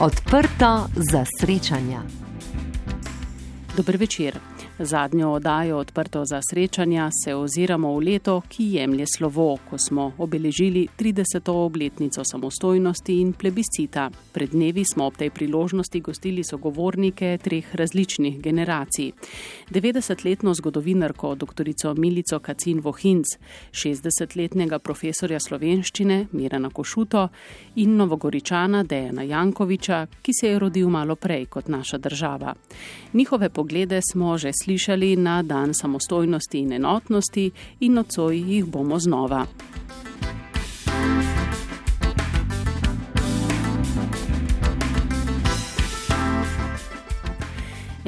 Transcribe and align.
Odprto 0.00 0.88
za 0.96 1.24
srečanja. 1.40 2.02
Dober 3.76 3.96
večer. 3.96 4.38
Zadnjo 4.82 5.30
oddajo 5.30 5.76
odprto 5.76 6.24
za 6.24 6.40
srečanja 6.50 7.10
se 7.24 7.34
oziramo 7.34 7.92
v 7.94 7.98
leto, 7.98 8.40
ki 8.48 8.64
jemlje 8.64 9.04
slovo, 9.16 9.58
ko 9.70 9.78
smo 9.78 10.12
obeležili 10.18 10.86
30. 10.98 11.50
obletnico 11.50 12.24
samostojnosti 12.24 13.20
in 13.20 13.32
plebiscita. 13.32 14.10
Pred 14.32 14.50
dnevi 14.50 14.84
smo 14.84 15.04
ob 15.06 15.16
tej 15.16 15.30
priložnosti 15.30 16.00
gostili 16.00 16.44
sogovornike 16.44 17.38
treh 17.42 17.74
različnih 17.74 18.40
generacij. 18.40 19.12
90-letno 19.70 20.54
zgodovinarko 20.54 21.34
dr. 21.34 21.68
Milico 21.96 22.38
Kacin 22.38 22.80
Vohinc, 22.80 23.26
60-letnega 23.72 24.78
profesorja 24.78 25.40
slovenščine 25.40 26.26
Mirana 26.32 26.70
Košuto 26.70 27.28
in 27.74 27.96
novogoričana 27.96 28.82
Dejana 28.82 29.22
Jankoviča, 29.22 30.06
ki 30.22 30.32
se 30.40 30.48
je 30.48 30.58
rodil 30.58 30.88
malo 30.88 31.16
prej 31.16 31.46
kot 31.46 31.68
naša 31.68 31.98
država. 31.98 32.54
Njihove 33.12 33.48
poglede 33.48 34.00
smo 34.12 34.38
že 34.38 34.52
slišali 34.52 34.69
slišali 34.70 35.16
na 35.16 35.42
dan 35.42 35.74
samostojnosti 35.74 36.58
in 36.58 36.72
enotnosti 36.72 37.50
in 37.80 37.94
nocoj 37.94 38.36
jih 38.36 38.64
bomo 38.64 38.98
znova. 38.98 39.46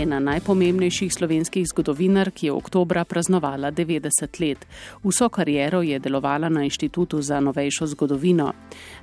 Ena 0.02 0.18
najpomembnejših 0.18 1.12
slovenskih 1.14 1.66
zgodovinar, 1.70 2.30
ki 2.34 2.46
je 2.46 2.52
oktobra 2.52 3.04
praznovala 3.04 3.70
90 3.72 4.40
let. 4.40 4.66
Vso 5.04 5.28
kariero 5.28 5.82
je 5.82 5.98
delovala 5.98 6.48
na 6.48 6.64
Inštitutu 6.64 7.22
za 7.22 7.40
novejšo 7.40 7.86
zgodovino. 7.86 8.52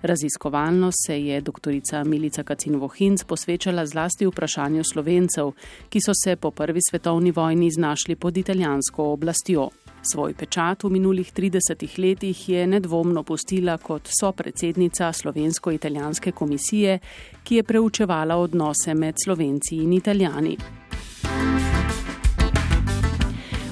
Raziskovalno 0.01 0.91
se 1.05 1.19
je 1.21 1.41
dr. 1.41 1.71
Milica 2.05 2.43
Kacin-Vohinc 2.43 3.23
posvečala 3.25 3.85
zlasti 3.85 4.27
vprašanju 4.27 4.83
slovencev, 4.83 5.51
ki 5.89 6.01
so 6.01 6.13
se 6.23 6.35
po 6.35 6.51
prvi 6.51 6.79
svetovni 6.89 7.31
vojni 7.31 7.71
znašli 7.71 8.15
pod 8.15 8.37
italijansko 8.37 9.13
oblastjo. 9.13 9.69
Svoj 10.01 10.33
pečat 10.33 10.83
v 10.83 10.89
minulih 10.89 11.31
30 11.33 11.99
letih 11.99 12.49
je 12.49 12.67
nedvomno 12.67 13.23
pustila 13.23 13.77
kot 13.77 14.07
sopredsednica 14.19 15.13
Slovensko-italijanske 15.13 16.31
komisije, 16.31 16.99
ki 17.43 17.55
je 17.55 17.63
preučevala 17.63 18.35
odnose 18.35 18.93
med 18.93 19.15
Slovenci 19.25 19.75
in 19.75 19.93
Italijani. 19.93 20.78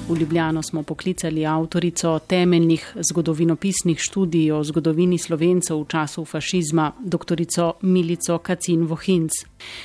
V 0.08 0.16
Ljubljano 0.16 0.62
smo 0.62 0.82
poklicali 0.82 1.46
avtorico 1.46 2.18
temeljnih 2.18 2.96
zgodovinopisnih 3.10 3.98
študij 4.00 4.52
o 4.52 4.62
zgodovini 4.64 5.18
slovencev 5.18 5.82
v 5.82 5.84
času 5.88 6.24
fašizma, 6.24 6.92
dr. 6.98 7.36
Milico 7.82 8.38
Kacin 8.38 8.86
Vohinc. 8.86 9.30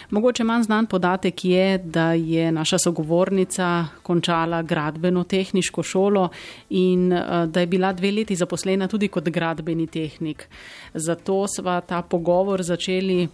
Mogoče 0.09 0.43
manj 0.43 0.63
znan 0.63 0.85
podatek 0.85 1.45
je, 1.45 1.77
da 1.77 2.13
je 2.13 2.51
naša 2.51 2.77
sogovornica 2.77 3.85
končala 4.03 4.61
gradbeno 4.61 5.23
tehniško 5.23 5.83
šolo 5.83 6.29
in 6.69 7.13
eh, 7.13 7.47
da 7.47 7.59
je 7.59 7.67
bila 7.67 7.93
dve 7.93 8.11
leti 8.11 8.35
zaposlena 8.35 8.87
tudi 8.87 9.07
kot 9.07 9.23
gradbeni 9.23 9.87
tehnik. 9.87 10.47
Zato 10.93 11.47
sva 11.47 11.81
ta 11.81 12.01
pogovor 12.01 12.63
začeli 12.63 13.27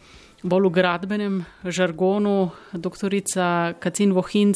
bolj 0.44 0.68
v 0.68 0.72
gradbenem 0.72 1.46
žargonu, 1.64 2.50
dr. 2.74 3.22
Kacin 3.80 4.12
Vohinc 4.12 4.56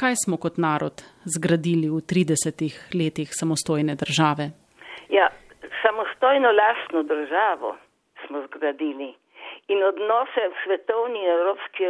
kaj 0.00 0.14
smo 0.24 0.36
kot 0.44 0.56
narod 0.66 0.96
zgradili 1.34 1.88
v 1.94 1.98
30 2.12 2.62
letih 3.00 3.28
samostojne 3.40 3.94
države? 4.02 4.44
Ja, 5.18 5.26
samostojno 5.82 6.48
lastno 6.60 7.02
državo 7.02 7.76
smo 8.26 8.38
zgradili 8.46 9.10
in 9.72 9.82
odnose 9.90 10.42
v 10.52 10.54
svetovni 10.64 11.22
evropski 11.36 11.84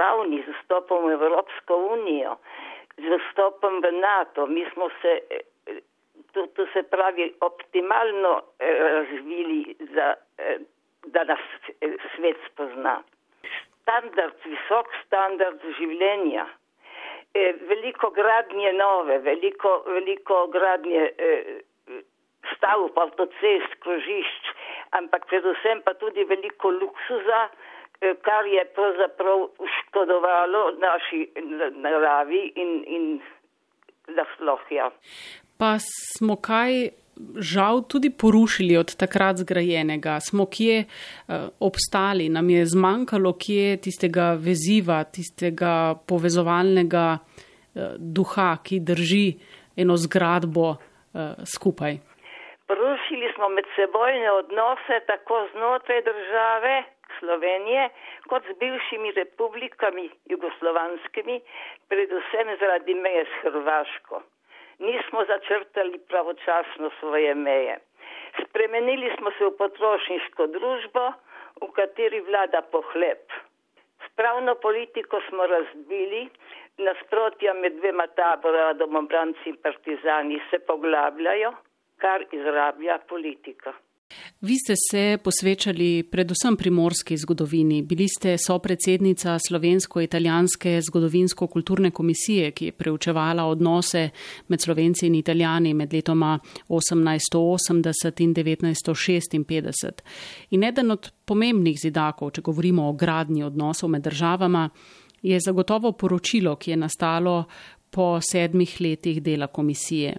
ravni 0.00 0.38
z 0.46 0.54
vstopom 0.58 1.08
v 1.08 1.12
Evropsko 1.18 1.74
unijo, 1.96 2.36
z 2.96 3.18
vstopom 3.22 3.82
v 3.84 3.92
NATO, 4.06 4.46
mi 4.46 4.64
smo 4.72 4.88
se, 5.02 5.12
to, 6.32 6.46
to 6.46 6.66
se 6.72 6.82
pravi, 6.82 7.34
optimalno 7.40 8.32
eh, 8.42 8.78
razvili, 8.96 9.76
za, 9.94 10.14
eh, 10.38 10.58
da 11.06 11.24
nas 11.24 11.44
eh, 11.80 11.96
svet 12.16 12.38
spozna. 12.52 13.02
Standard, 13.82 14.34
visok 14.44 14.86
standard 15.06 15.60
življenja, 15.78 16.46
veliko 17.68 18.10
gradnje 18.10 18.72
nove, 18.72 19.18
veliko, 19.18 19.82
veliko 19.86 20.46
gradnje 20.52 21.02
eh, 21.18 21.60
stavb, 22.54 22.98
avtocest, 22.98 23.78
krožišč, 23.84 24.52
ampak 24.98 25.26
predvsem 25.30 25.82
pa 25.84 25.94
tudi 26.00 26.24
veliko 26.24 26.70
luksuza, 26.70 27.40
eh, 27.48 28.14
kar 28.22 28.46
je 28.46 28.64
pravzaprav 28.76 29.48
škodovalo 29.78 30.70
naši 30.78 31.26
naravi 31.86 32.52
in, 32.54 32.84
in 32.86 33.06
naslohja. 34.08 34.90
Pa 35.58 35.76
smo 35.80 36.36
kaj 36.36 37.05
žal 37.40 37.82
tudi 37.88 38.10
porušili 38.10 38.76
od 38.76 38.96
takrat 38.96 39.36
zgrajenega. 39.36 40.20
Smo 40.20 40.46
kje 40.46 40.84
uh, 40.84 41.34
obstali, 41.60 42.28
nam 42.28 42.50
je 42.50 42.66
zmanjkalo 42.66 43.32
kje 43.32 43.76
tistega 43.76 44.32
veziva, 44.48 45.04
tistega 45.04 45.94
povezovalnega 46.08 47.06
uh, 47.18 47.82
duha, 47.98 48.56
ki 48.64 48.80
drži 48.80 49.26
eno 49.76 49.96
zgradbo 49.96 50.68
uh, 50.70 50.78
skupaj. 51.54 51.98
Porušili 52.66 53.32
smo 53.34 53.48
med 53.48 53.66
sebojne 53.76 54.30
odnose 54.42 55.00
tako 55.06 55.46
znotraj 55.54 56.02
države 56.02 56.84
Slovenije 57.18 57.88
kot 58.28 58.42
z 58.42 58.52
bivšimi 58.60 59.12
republikami 59.12 60.10
jugoslovanskimi, 60.32 61.40
predvsem 61.88 62.56
zaradi 62.60 62.94
meje 62.94 63.24
s 63.24 63.34
Hrvaško 63.42 64.22
nismo 64.78 65.24
začrtali 65.24 65.98
pravočasno 66.08 66.90
svoje 67.00 67.34
meje. 67.34 67.78
Spremenili 68.44 69.10
smo 69.18 69.30
se 69.38 69.44
v 69.44 69.56
potrošniško 69.58 70.46
družbo, 70.46 71.04
v 71.62 71.70
kateri 71.72 72.20
vlada 72.20 72.62
pohleb. 72.62 73.22
Spravno 74.06 74.54
politiko 74.54 75.20
smo 75.28 75.46
razbili, 75.46 76.28
nasprotja 76.78 77.54
med 77.54 77.80
dvema 77.80 78.06
tabora, 78.06 78.72
domobranci 78.72 79.48
in 79.48 79.56
partizani 79.56 80.40
se 80.50 80.58
poglabljajo, 80.58 81.52
kar 81.96 82.24
izrablja 82.32 82.98
politika. 83.08 83.72
Vi 84.40 84.56
ste 84.58 84.74
se 84.90 85.18
posvečali 85.24 86.02
predvsem 86.02 86.56
primorski 86.56 87.16
zgodovini. 87.16 87.82
Bili 87.82 88.06
ste 88.08 88.36
sopredsednica 88.38 89.38
Slovensko-italijanske 89.48 90.80
zgodovinsko-kulturne 90.82 91.90
komisije, 91.90 92.50
ki 92.50 92.64
je 92.64 92.72
preučevala 92.72 93.44
odnose 93.44 94.10
med 94.48 94.60
Slovenci 94.60 95.06
in 95.06 95.14
Italijani 95.14 95.74
med 95.74 95.92
letoma 95.92 96.38
1880 96.68 98.22
in 98.22 98.34
1956. 98.34 99.90
In 100.50 100.64
eden 100.64 100.90
od 100.90 101.10
pomembnih 101.24 101.80
zidakov, 101.80 102.30
če 102.30 102.42
govorimo 102.42 102.88
o 102.88 102.92
gradnji 102.92 103.42
odnosov 103.42 103.90
med 103.90 104.02
državama, 104.02 104.68
je 105.22 105.40
zagotovo 105.40 105.92
poročilo, 105.92 106.56
ki 106.56 106.70
je 106.70 106.76
nastalo 106.76 107.44
po 107.90 108.20
sedmih 108.20 108.80
letih 108.80 109.22
dela 109.22 109.46
komisije. 109.46 110.16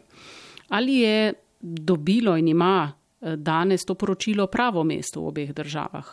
Ali 0.68 0.96
je 1.06 1.34
dobilo 1.62 2.38
in 2.38 2.48
ima 2.48 2.98
danes 3.35 3.85
to 3.85 3.95
poročilo 3.95 4.47
pravo 4.47 4.83
mesto 4.83 5.21
v 5.21 5.27
obeh 5.33 5.49
državah? 5.53 6.07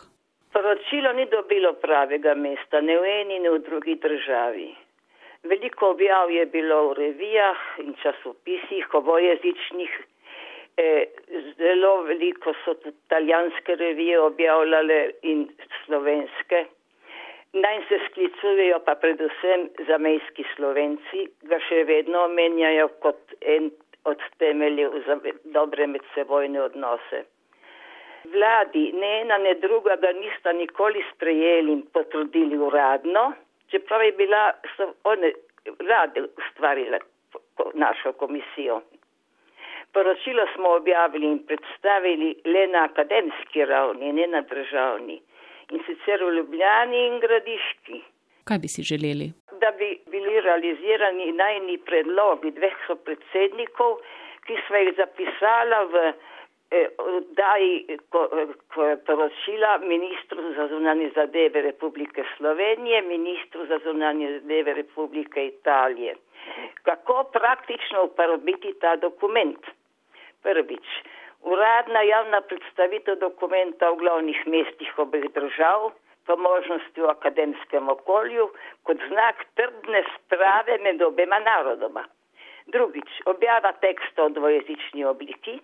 Poročilo 0.53 1.13
ni 1.13 1.25
dobilo 1.31 1.73
pravega 1.73 2.35
mesta, 2.35 2.81
ne 2.81 2.97
v 2.99 3.05
eni, 3.21 3.39
ne 3.39 3.49
v 3.49 3.59
drugi 3.63 3.95
državi. 3.95 4.67
Veliko 5.43 5.89
objav 5.93 6.31
je 6.31 6.45
bilo 6.45 6.89
v 6.89 6.93
revijah 6.97 7.57
in 7.83 7.93
časopisih, 8.01 8.93
obojezičnih. 8.93 9.91
E, 10.77 11.05
zelo 11.57 12.01
veliko 12.03 12.53
so 12.63 12.73
tudi 12.73 12.95
italijanske 13.05 13.75
revije 13.75 14.19
objavljale 14.19 15.11
in 15.21 15.47
slovenske. 15.85 16.65
Naj 17.53 17.77
se 17.89 17.99
sklicujejo 18.09 18.79
pa 18.85 18.95
predvsem 18.95 19.69
zamejski 19.87 20.43
slovenci, 20.55 21.27
ga 21.47 21.59
še 21.67 21.83
vedno 21.87 22.25
omenjajo 22.25 22.89
kot 23.05 23.37
en 23.41 23.69
od 24.05 24.17
temeljev 24.37 24.91
za 25.07 25.19
dobre 25.43 25.87
medsebojne 25.87 26.61
odnose. 26.61 27.23
Vladi 28.33 28.91
ne 28.93 29.21
ena 29.21 29.37
ne 29.37 29.53
druga 29.53 29.95
ga 29.95 30.11
nista 30.11 30.53
nikoli 30.53 31.03
sprejeli 31.15 31.71
in 31.71 31.81
potrudili 31.93 32.57
uradno, 32.57 33.33
čeprav 33.71 34.03
je 34.03 34.11
bila 34.11 34.51
so 34.77 34.93
one 35.03 35.31
vlade 35.79 36.21
ustvarile 36.37 36.99
našo 37.73 38.13
komisijo. 38.13 38.81
Poročilo 39.93 40.45
smo 40.55 40.69
objavili 40.69 41.27
in 41.27 41.39
predstavili 41.47 42.35
le 42.45 42.67
na 42.67 42.83
akademski 42.83 43.65
ravni, 43.65 44.13
ne 44.13 44.27
na 44.27 44.41
državni 44.41 45.21
in 45.71 45.79
sicer 45.85 46.23
v 46.23 46.33
Ljubljani 46.37 47.07
in 47.07 47.19
Gradiški. 47.19 48.01
Kaj 48.43 48.59
bi 48.59 48.67
si 48.67 48.83
želeli? 48.83 49.31
Da 49.59 49.71
bi 49.71 49.99
bili 50.11 50.41
realizirani 50.41 51.31
najni 51.31 51.77
predlogi 51.77 52.51
dveh 52.51 52.79
predsednikov, 53.05 53.99
ki 54.45 54.57
sva 54.67 54.81
jih 54.83 54.95
zapisala 54.97 55.83
v 55.91 56.13
daji 57.37 57.97
poročila 59.05 59.77
ministru 59.77 60.53
za 60.53 60.67
zunanje 60.67 61.11
zadeve 61.15 61.61
Republike 61.61 62.23
Slovenije, 62.37 63.01
ministru 63.01 63.65
za 63.65 63.79
zunanje 63.83 64.39
zadeve 64.39 64.73
Republike 64.73 65.45
Italije. 65.45 66.15
Kako 66.83 67.23
praktično 67.23 68.03
uporabiti 68.03 68.73
ta 68.81 68.95
dokument? 68.95 69.59
Prvič, 70.43 70.87
uradna 71.41 72.01
javna 72.01 72.41
predstavitev 72.41 73.15
dokumenta 73.15 73.89
v 73.89 73.95
glavnih 73.95 74.47
mestih 74.47 74.99
obeh 74.99 75.25
držav, 75.33 75.91
po 76.25 76.35
možnosti 76.37 77.01
v 77.01 77.09
akademskem 77.09 77.89
okolju, 77.89 78.49
kot 78.83 78.97
znak 79.07 79.45
trdne 79.55 80.03
sprave 80.15 80.77
med 80.83 81.01
obema 81.01 81.39
narodoma. 81.39 82.05
Drugič, 82.73 83.21
objava 83.25 83.71
teksta 83.81 84.25
v 84.25 84.33
dvojezični 84.39 85.05
obliki. 85.05 85.59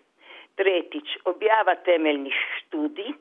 Tretjič, 0.56 1.18
objava 1.26 1.76
temeljnih 1.88 2.38
študij 2.58 3.14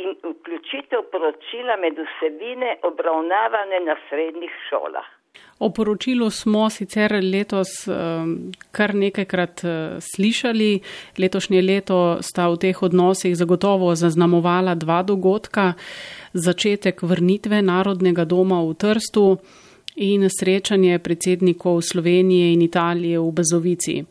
in 0.00 0.16
vključitev 0.22 1.02
poročila 1.12 1.76
med 1.76 1.98
vsebine 1.98 2.78
obravnavane 2.82 3.80
na 3.80 3.96
srednjih 4.08 4.54
šolah. 4.68 5.06
O 5.58 5.70
poročilu 5.70 6.30
smo 6.30 6.70
sicer 6.70 7.12
letos 7.22 7.68
kar 8.74 8.94
nekajkrat 8.94 9.62
slišali. 10.00 10.80
Letošnje 11.18 11.62
leto 11.62 12.18
sta 12.20 12.48
v 12.50 12.58
teh 12.58 12.82
odnosih 12.82 13.36
zagotovo 13.36 13.94
zaznamovala 13.94 14.74
dva 14.74 15.02
dogodka. 15.02 15.72
Začetek 16.34 17.02
vrnitve 17.02 17.62
Narodnega 17.62 18.24
doma 18.24 18.58
v 18.66 18.74
Trstu 18.74 19.38
in 19.96 20.26
srečanje 20.26 20.98
predsednikov 20.98 21.80
Slovenije 21.86 22.52
in 22.52 22.62
Italije 22.62 23.18
v 23.18 23.30
Bazovici. 23.30 24.02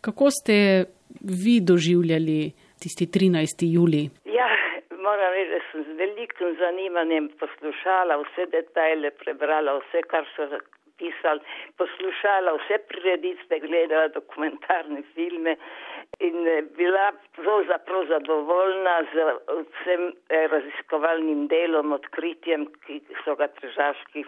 Kako 0.00 0.30
ste 0.30 0.84
vi 1.20 1.60
doživljali 1.60 2.52
tisti 2.78 3.06
13. 3.06 3.66
juli? 3.76 4.10
Ja, 4.24 4.48
moram 5.06 5.30
reči, 5.34 5.50
da 5.50 5.60
sem 5.72 5.82
z 5.88 5.98
velikim 5.98 6.54
zanimanjem 6.62 7.28
poslušala 7.40 8.14
vse 8.22 8.46
detajle, 8.54 9.10
prebrala 9.10 9.78
vse, 9.80 10.06
kar 10.06 10.24
so 10.36 10.46
pisali, 10.98 11.40
poslušala 11.76 12.54
vse 12.58 12.78
prireditve, 12.88 13.58
gledala 13.66 14.08
dokumentarne 14.08 15.02
filme 15.14 15.56
in 16.18 16.46
eh, 16.46 16.62
bila 16.76 17.12
pravzaprav 17.36 18.06
zadovoljna 18.08 18.96
z 19.12 19.28
vsem 19.48 20.08
eh, 20.08 20.46
raziskovalnim 20.56 21.46
delom, 21.48 21.92
odkritjem, 21.92 22.66
ki 22.86 23.00
so 23.24 23.36
ga 23.36 23.48
tržaški, 23.60 24.26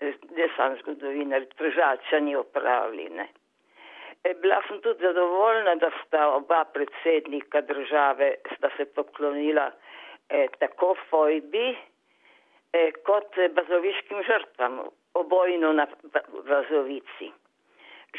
ne 0.00 0.44
eh, 0.44 0.54
sam 0.56 0.76
zgodovinari, 0.82 1.46
tržačani 1.56 2.36
opravili. 2.36 3.10
Ne. 3.10 3.28
Bila 4.34 4.62
sem 4.68 4.80
tudi 4.80 5.04
zadovoljna, 5.04 5.74
da 5.74 5.90
sta 6.04 6.28
oba 6.28 6.64
predsednika 6.64 7.60
države, 7.60 8.34
sta 8.56 8.70
se 8.76 8.84
poklonila 8.84 9.70
eh, 10.28 10.48
tako 10.58 10.96
Fojbi 11.10 11.76
eh, 12.72 12.90
kot 13.04 13.36
bazoviškim 13.54 14.22
žrtvam, 14.22 14.80
obojno 15.20 15.72
na 15.72 15.86
Bazovici. 16.48 17.28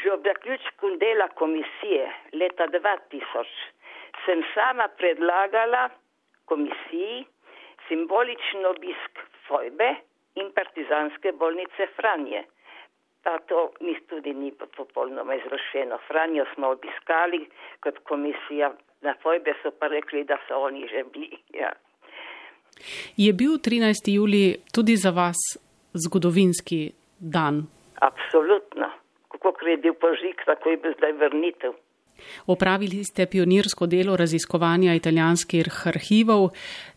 Že 0.02 0.12
ob 0.12 0.22
zaključku 0.26 0.90
dela 1.00 1.28
komisije 1.28 2.12
leta 2.32 2.66
2000 2.66 3.44
sem 4.24 4.42
sama 4.54 4.88
predlagala 4.98 5.88
komisiji 6.44 7.24
simboličen 7.88 8.66
obisk 8.66 9.12
Fojbe 9.46 9.94
in 10.34 10.52
partizanske 10.54 11.32
bolnice 11.32 11.86
Franje. 11.96 12.42
Pa 13.22 13.38
to 13.48 13.72
mi 13.80 13.94
tudi 14.08 14.34
ni 14.34 14.52
popolnoma 14.76 15.34
izvršeno. 15.34 15.98
Franjo 16.08 16.44
smo 16.54 16.68
obiskali 16.68 17.46
kot 17.80 17.98
komisija, 17.98 18.72
na 19.00 19.14
Fojbe 19.22 19.54
so 19.62 19.70
pa 19.78 19.86
rekli, 19.86 20.24
da 20.24 20.36
so 20.48 20.60
oni 20.68 20.88
že 20.88 21.04
bili. 21.12 21.38
Ja. 21.52 21.72
Je 23.16 23.32
bil 23.32 23.50
13. 23.50 24.14
juli 24.14 24.56
tudi 24.74 24.96
za 24.96 25.10
vas 25.10 25.67
zgodovinski 25.94 26.92
dan? 27.18 27.66
Absolutno. 28.00 28.90
Kako 29.28 29.66
je 29.66 29.76
bil 29.76 29.94
požig, 29.94 30.36
tako 30.46 30.68
je 30.68 30.76
bil 30.76 30.92
zdaj 30.98 31.12
vrnitev. 31.12 31.72
Opravili 32.46 33.04
ste 33.04 33.26
pionirsko 33.26 33.86
delo 33.86 34.16
raziskovanja 34.16 34.94
italijanskih 34.94 35.86
arhivov. 35.86 36.48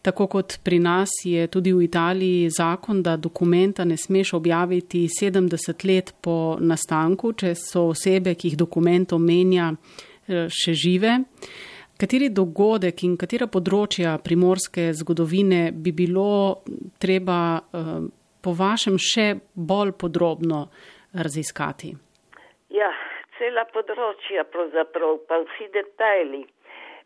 Tako 0.01 0.27
kot 0.27 0.57
pri 0.63 0.79
nas 0.79 1.09
je 1.23 1.47
tudi 1.47 1.73
v 1.73 1.83
Italiji 1.83 2.49
zakon, 2.49 3.03
da 3.03 3.17
dokumenta 3.17 3.85
ne 3.85 3.97
smeš 3.97 4.33
objaviti 4.33 5.07
70 5.21 5.85
let 5.87 6.13
po 6.21 6.57
nastanku, 6.59 7.33
če 7.33 7.55
so 7.55 7.87
osebe, 7.91 8.35
ki 8.35 8.47
jih 8.47 8.57
dokument 8.57 9.13
omenja, 9.13 9.73
eh, 10.27 10.47
še 10.49 10.73
žive. 10.73 11.19
Kateri 11.97 12.29
dogodek 12.29 13.03
in 13.03 13.17
katera 13.17 13.45
področja 13.45 14.17
primorske 14.17 14.89
zgodovine 14.93 15.71
bi 15.71 15.91
bilo 15.91 16.63
treba 16.97 17.61
eh, 17.61 18.07
po 18.43 18.55
vašem 18.57 18.97
še 18.97 19.27
bolj 19.55 19.93
podrobno 20.01 20.65
raziskati? 21.13 21.93
Ja, 22.71 22.91
cela 23.37 23.65
področja, 23.73 24.45
pravzaprav 24.47 25.23
pa 25.27 25.41
vsi 25.45 25.69
detajli, 25.73 26.43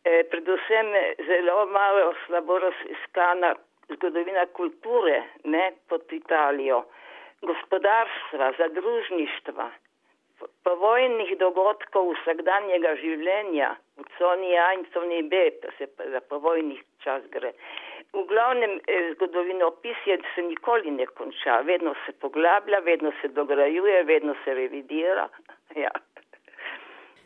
eh, 0.04 0.24
predvsem 0.32 0.92
zelo 1.28 1.66
malo 1.72 2.14
slabo 2.26 2.60
raziskana 2.60 3.56
zgodovina 3.94 4.46
kulture 4.46 5.24
ne, 5.44 5.72
pod 5.90 6.14
Italijo, 6.14 6.84
gospodarstva, 7.42 8.52
zadružništva, 8.58 9.70
povojnih 10.68 11.36
dogodkov 11.40 12.12
vsakdanjega 12.20 12.96
življenja 13.02 13.76
v 14.00 14.06
coni 14.18 14.56
A 14.60 14.72
in 14.76 14.86
coni 14.94 15.22
B, 15.30 15.50
pa 15.62 15.72
se 15.78 15.88
za 16.12 16.22
povojnih 16.30 16.82
čas 17.04 17.24
gre. 17.32 17.54
V 18.15 18.23
glavnem 18.31 18.79
eh, 18.79 19.12
zgodovinopis 19.15 20.07
je, 20.07 20.17
da 20.17 20.33
se 20.35 20.41
nikoli 20.41 20.91
ne 20.91 21.06
konča, 21.06 21.59
vedno 21.67 21.94
se 22.06 22.13
poglablja, 22.23 22.79
vedno 22.79 23.12
se 23.21 23.27
dograjuje, 23.27 24.03
vedno 24.03 24.35
se 24.44 24.53
revidira. 24.53 25.29
Ja 25.75 25.91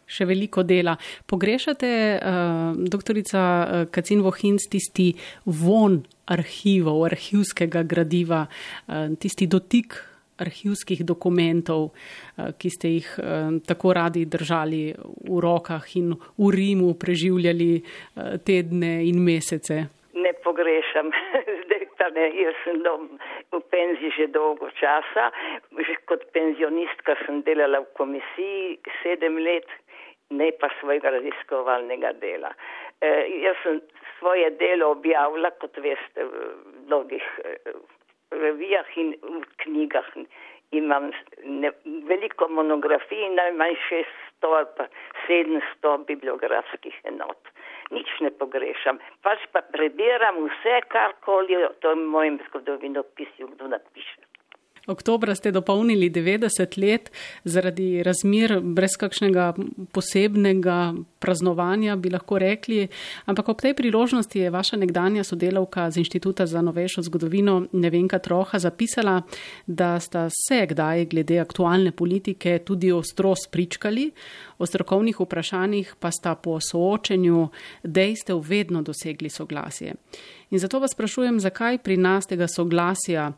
še 0.09 0.27
veliko 0.29 0.63
dela. 0.65 0.95
Pogrešate, 1.29 1.91
uh, 2.17 2.77
doktorica 2.89 3.41
uh, 3.41 3.81
Kacin 3.93 4.23
Vohinc, 4.25 4.65
tisti 4.71 5.11
von 5.45 6.01
arhivov, 6.33 7.03
arhivskega 7.09 7.85
gradiva, 7.89 8.45
uh, 8.45 9.09
tisti 9.19 9.47
dotik 9.49 9.99
arhivskih 10.39 11.01
dokumentov, 11.03 11.89
ki 12.55 12.69
ste 12.71 12.93
jih 12.93 13.07
tako 13.67 13.91
radi 13.91 14.21
držali 14.23 14.85
v 14.95 15.39
rokah 15.43 15.83
in 15.99 16.13
v 16.15 16.51
Rimu 16.55 16.93
preživljali 16.95 17.67
tedne 18.47 18.93
in 19.03 19.19
mesece? 19.19 19.81
Pogrešam. 20.69 21.11
Zdaj 21.65 21.85
pa 21.97 22.09
ne, 22.09 22.25
jaz 22.41 22.57
sem 22.63 22.81
dom 22.85 23.07
v 23.51 23.59
penziji 23.73 24.11
že 24.17 24.27
dolgo 24.29 24.69
časa. 24.77 25.31
Že 25.73 25.95
kot 26.05 26.25
penzionistka 26.33 27.15
sem 27.25 27.41
delala 27.41 27.81
v 27.81 27.89
komisiji 27.97 28.77
sedem 29.01 29.39
let 29.41 29.65
ne 30.29 30.51
pa 30.61 30.69
svojega 30.79 31.09
raziskovalnega 31.09 32.13
dela. 32.21 32.53
E, 33.01 33.09
jaz 33.41 33.57
sem 33.63 33.81
svoje 34.19 34.51
delo 34.61 34.91
objavila, 34.93 35.49
kot 35.57 35.73
veste, 35.81 36.21
v 36.21 36.53
mnogih 36.85 37.25
e, 37.41 37.73
revijah 38.29 38.93
in 39.01 39.15
v 39.17 39.41
knjigah. 39.65 40.13
Imam 40.77 41.09
ne, 41.49 41.73
veliko 42.05 42.45
monografij, 42.45 43.25
najmanj 43.33 43.73
600 43.89 44.53
ali 44.53 44.69
pa 44.77 44.85
700 45.25 45.97
bibliografskih 46.05 46.93
enot. 47.09 47.41
Nič 47.89 48.09
ne 48.21 48.29
pogrešam, 48.31 48.99
pač 49.25 49.45
pa 49.53 49.63
prebiram 49.73 50.37
vse, 50.45 50.81
karkoli 50.93 51.57
o 51.65 51.71
tem 51.81 52.05
mojem 52.05 52.37
zgodovinopisju 52.47 53.49
kdo 53.55 53.71
napiše. 53.73 54.28
Oktobra 54.89 55.35
ste 55.35 55.51
dopolnili 55.51 56.09
90 56.09 56.77
let 56.81 57.11
zaradi 57.43 58.03
razmir 58.03 58.59
brez 58.63 58.95
kakšnega 58.97 59.53
posebnega 59.93 60.93
praznovanja, 61.19 61.95
bi 61.95 62.09
lahko 62.09 62.39
rekli. 62.41 62.87
Ampak 63.29 63.51
ob 63.53 63.61
tej 63.61 63.75
priložnosti 63.77 64.39
je 64.39 64.49
vaša 64.49 64.79
nekdanja 64.81 65.23
sodelavka 65.23 65.91
z 65.91 66.01
Inštituta 66.01 66.47
za 66.49 66.61
novejšo 66.65 67.05
zgodovino 67.05 67.67
Nevenka 67.71 68.19
Troha 68.19 68.59
zapisala, 68.59 69.21
da 69.67 69.99
sta 69.99 70.25
se 70.33 70.65
kdaj 70.65 71.05
glede 71.05 71.37
aktualne 71.39 71.91
politike 71.91 72.59
tudi 72.65 72.91
ostro 72.91 73.35
spričkali, 73.35 74.11
o 74.57 74.65
strokovnih 74.65 75.19
vprašanjih 75.19 75.95
pa 75.99 76.11
sta 76.11 76.35
po 76.35 76.57
soočenju 76.59 77.47
dejstev 77.83 78.41
vedno 78.41 78.81
dosegli 78.81 79.29
soglasje. 79.29 79.93
In 80.49 80.59
zato 80.59 80.79
vas 80.79 80.91
sprašujem, 80.91 81.39
zakaj 81.39 81.77
pri 81.77 81.97
nas 81.97 82.25
tega 82.27 82.47
soglasja 82.47 83.31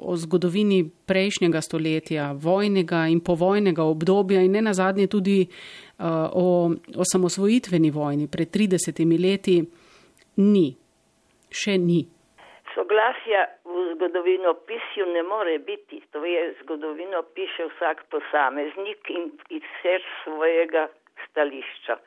o 0.00 0.16
zgodovini 0.16 0.82
prejšnjega 1.06 1.60
stoletja, 1.60 2.32
vojnega 2.32 3.06
in 3.06 3.20
povojnega 3.20 3.84
obdobja 3.84 4.42
in 4.42 4.52
ne 4.52 4.62
nazadnje 4.62 5.06
tudi 5.06 5.46
uh, 5.46 6.06
o, 6.32 6.70
o 6.96 7.04
samosvojitveni 7.12 7.90
vojni 7.90 8.26
pred 8.28 8.50
30 8.50 9.04
leti 9.22 9.62
ni, 10.36 10.66
še 11.50 11.78
ni. 11.78 12.02
Soglasja 12.74 13.46
v 13.64 13.94
zgodovino 13.94 14.54
pisju 14.66 15.06
ne 15.14 15.22
more 15.22 15.58
biti, 15.58 16.02
to 16.10 16.24
je 16.24 16.54
zgodovino 16.62 17.22
piše 17.34 17.68
vsak 17.70 18.04
posameznik 18.10 19.10
in 19.10 19.30
iz 19.50 19.62
svojega 20.24 20.88
stališča. 21.28 21.98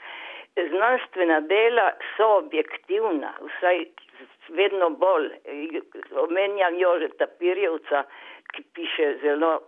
znanstvena 0.71 1.39
dela 1.41 1.91
so 2.17 2.27
objektivna, 2.37 3.31
vsaj 3.39 3.85
vedno 4.50 4.89
bolj. 4.89 5.29
Omenjam 6.12 6.79
Jožeta 6.79 7.27
Pirjevca, 7.39 8.03
ki 8.53 8.63
piše 8.74 9.17
zelo 9.21 9.59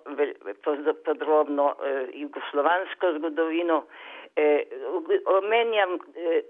podrobno 1.05 1.75
eh, 1.83 2.07
jugoslovansko 2.13 3.13
zgodovino. 3.17 3.83
Eh, 4.35 4.63
omenjam 5.25 5.99
eh, 6.15 6.41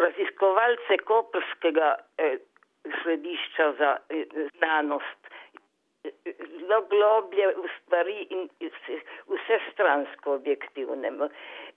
raziskovalce 0.00 0.98
Koprskega 1.04 1.94
eh, 2.18 2.38
središča 3.02 3.72
za 3.78 3.96
eh, 4.08 4.24
znanost. 4.56 5.18
Zelo 6.58 6.82
globlje 6.90 7.46
v 7.46 7.68
stvari 7.78 8.26
in 8.30 8.48
vse 9.26 9.58
stransko 9.72 10.34
objektivne. 10.34 11.10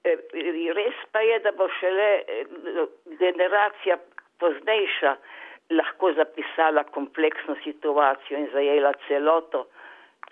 Eh, 0.04 0.18
res 0.74 0.96
pa 1.12 1.20
je, 1.20 1.40
da 1.40 1.52
bo 1.52 1.68
šele 1.80 2.10
eh, 2.28 2.46
generacija 3.20 3.98
poznejša 4.42 5.16
lahko 5.72 6.14
zapisala 6.14 6.84
kompleksno 6.84 7.56
situacijo 7.64 8.40
in 8.40 8.50
zajela 8.54 8.92
celoto, 9.08 9.68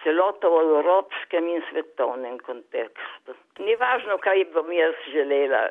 celoto 0.04 0.50
v 0.52 0.60
evropskem 0.80 1.48
in 1.48 1.62
svetovnem 1.70 2.40
kontekstu. 2.48 3.36
Ni 3.64 3.76
važno, 3.76 4.18
kaj 4.24 4.46
bom 4.54 4.72
jaz 4.72 4.96
želela. 5.14 5.62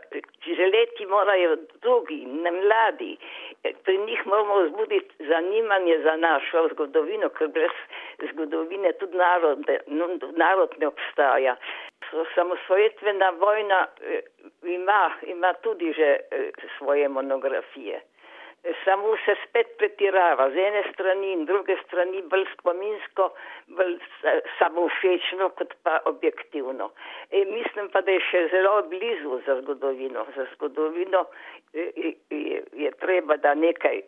Želeti 0.61 1.07
morajo 1.07 1.57
drugi, 1.83 2.19
ne 2.27 2.51
mladi. 2.51 3.17
Pri 3.85 3.99
njih 3.99 4.27
moramo 4.27 4.63
vzbuditi 4.63 5.29
zanimanje 5.31 5.99
za 6.05 6.17
našo 6.17 6.69
zgodovino, 6.73 7.29
ker 7.29 7.49
brez 7.49 7.77
zgodovine 8.33 8.93
tudi 8.93 9.17
narod, 9.17 9.65
narod 10.37 10.75
ne 10.79 10.87
obstaja 10.87 11.57
samosvojitvena 12.35 13.31
vojna 13.31 13.87
eh, 14.01 14.21
ima, 14.63 15.11
ima 15.23 15.53
tudi 15.53 15.93
že 15.93 16.17
eh, 16.31 16.51
svoje 16.79 17.09
monografije. 17.09 18.01
Samo 18.85 19.17
se 19.25 19.35
spet 19.45 19.69
pretirava 19.79 20.51
z 20.51 20.57
ene 20.59 20.83
strani 20.93 21.33
in 21.33 21.45
druge 21.45 21.77
strani 21.85 22.23
bolj 22.31 22.45
spominsko, 22.53 23.29
bolj 23.79 23.95
samoufečno 24.59 25.49
kot 25.61 25.75
pa 25.83 26.01
objektivno. 26.11 26.91
E, 27.31 27.45
mislim 27.45 27.89
pa, 27.93 28.01
da 28.01 28.17
je 28.17 28.25
še 28.31 28.43
zelo 28.53 28.83
blizu 28.91 29.41
za 29.47 29.61
zgodovino. 29.61 30.27
Za 30.37 30.47
zgodovino 30.55 31.25
je, 31.73 32.15
je, 32.31 32.63
je 32.85 32.91
treba, 33.01 33.37
da 33.37 33.55
nekaj 33.55 34.03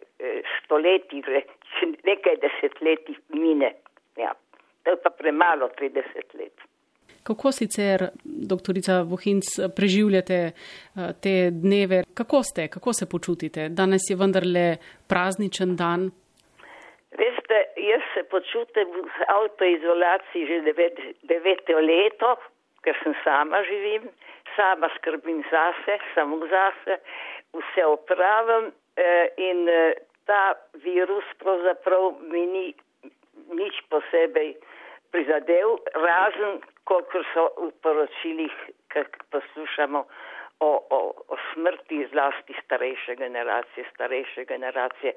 stoletij, 0.58 1.22
nekaj 2.10 2.36
desetletij 2.42 3.20
mine. 3.28 3.74
Ja. 4.16 4.34
To 4.82 4.90
je 4.90 4.96
pa 4.96 5.10
premalo 5.10 5.68
30 5.78 6.34
let. 6.34 6.49
Kako 7.22 7.52
sicer, 7.52 8.08
doktorica 8.24 9.02
Vohinc, 9.02 9.44
preživljate 9.76 10.38
eh, 10.44 10.52
te 11.22 11.50
dneve? 11.50 12.02
Kako 12.14 12.42
ste, 12.42 12.68
kako 12.68 12.92
se 12.92 13.08
počutite? 13.08 13.68
Danes 13.68 14.02
je 14.10 14.16
vendarle 14.16 14.76
prazničen 15.08 15.76
dan. 15.76 16.10
Veste, 17.20 17.58
jaz 17.90 18.02
se 18.14 18.22
počutim 18.34 18.88
v 18.94 19.28
avtoizolaciji 19.36 20.46
že 20.50 20.60
devet, 20.68 21.00
deveto 21.22 21.78
leto, 21.90 22.36
ker 22.84 22.96
sem 23.02 23.14
sama 23.24 23.62
živim, 23.68 24.08
sama 24.56 24.88
skrbim 24.96 25.42
zase, 25.50 25.98
samo 26.14 26.38
zase, 26.46 27.00
vse 27.52 27.84
opravim 27.86 28.70
eh, 28.96 29.26
in 29.36 29.68
eh, 29.68 29.94
ta 30.24 30.54
virus 30.84 31.24
pravzaprav 31.38 32.14
mi 32.32 32.46
ni 32.46 32.66
nič 33.50 33.82
posebej 33.90 34.54
prizadev, 35.10 35.80
razen 35.94 36.60
kolikor 36.84 37.24
so 37.34 37.46
v 37.58 37.70
poročilih, 37.82 38.54
ki 38.92 39.04
poslušamo 39.30 40.04
o, 40.60 40.70
o, 40.90 40.98
o 41.28 41.36
smrti 41.52 42.06
zlasti 42.12 42.54
starejše 42.64 43.16
generacije, 43.16 43.86
starejše 43.94 44.44
generacije, 44.44 45.12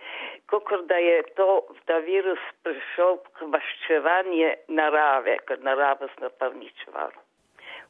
kolikor 0.49 0.85
da 0.85 0.95
je 0.95 1.23
to, 1.35 1.65
ta 1.85 1.97
virus 1.97 2.39
prišel 2.63 3.17
k 3.35 3.51
maščevanje 3.55 4.55
narave, 4.67 5.37
ker 5.47 5.59
narava 5.61 6.07
smo 6.15 6.31
pa 6.39 6.49
uničevali. 6.49 7.19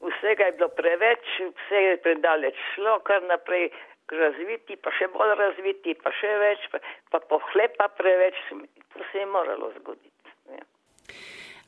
Vsega 0.04 0.46
je 0.46 0.56
bilo 0.58 0.70
preveč, 0.70 1.26
vse 1.40 1.84
je 1.84 1.98
predaleč 2.04 2.58
šlo, 2.74 3.00
kar 3.08 3.24
naprej 3.24 3.70
razviti, 4.12 4.76
pa 4.76 4.92
še 4.92 5.08
bolj 5.14 5.36
razviti, 5.40 5.96
pa 5.96 6.12
še 6.20 6.34
več, 6.42 6.66
pa, 6.72 6.82
pa 7.12 7.22
pohlepa 7.30 7.88
preveč, 8.00 8.42
to 8.50 9.06
se 9.12 9.24
je 9.24 9.30
moralo 9.30 9.72
zgoditi. 9.78 10.36
Ja. 10.58 10.66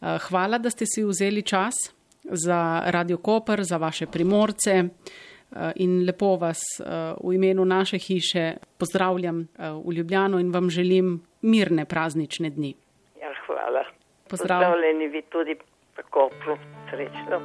Hvala, 0.02 0.58
da 0.58 0.70
ste 0.70 0.86
si 0.86 1.04
vzeli 1.04 1.42
čas 1.42 1.96
za 2.24 2.82
Radio 2.86 3.18
Koper, 3.18 3.64
za 3.64 3.78
vaše 3.78 4.06
primorce 4.06 4.72
eh, 4.72 5.72
in 5.76 6.06
lepo 6.06 6.36
vas 6.36 6.60
eh, 6.80 7.14
v 7.24 7.34
imenu 7.34 7.66
naše 7.66 7.98
hiše 7.98 8.54
pozdravljam 8.78 9.42
eh, 9.42 9.46
v 9.86 9.94
Ljubljano 9.94 10.40
in 10.40 10.52
vam 10.52 10.70
želim 10.70 11.22
mirne 11.42 11.86
praznične 11.86 12.50
dni. 12.50 12.76
Ja, 13.22 13.30
hvala. 13.48 13.84
Pozdrav. 14.30 14.62
Pozdravljeni 14.62 15.08
vi 15.08 15.22
tudi 15.22 15.56
v 15.98 16.02
Kopru. 16.10 16.58
Srečno. 16.90 17.40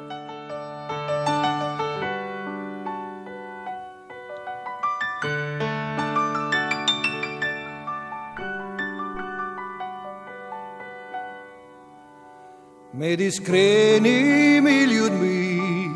Med 13.01 13.21
iskrenimi 13.21 14.85
ljudmi 14.85 15.91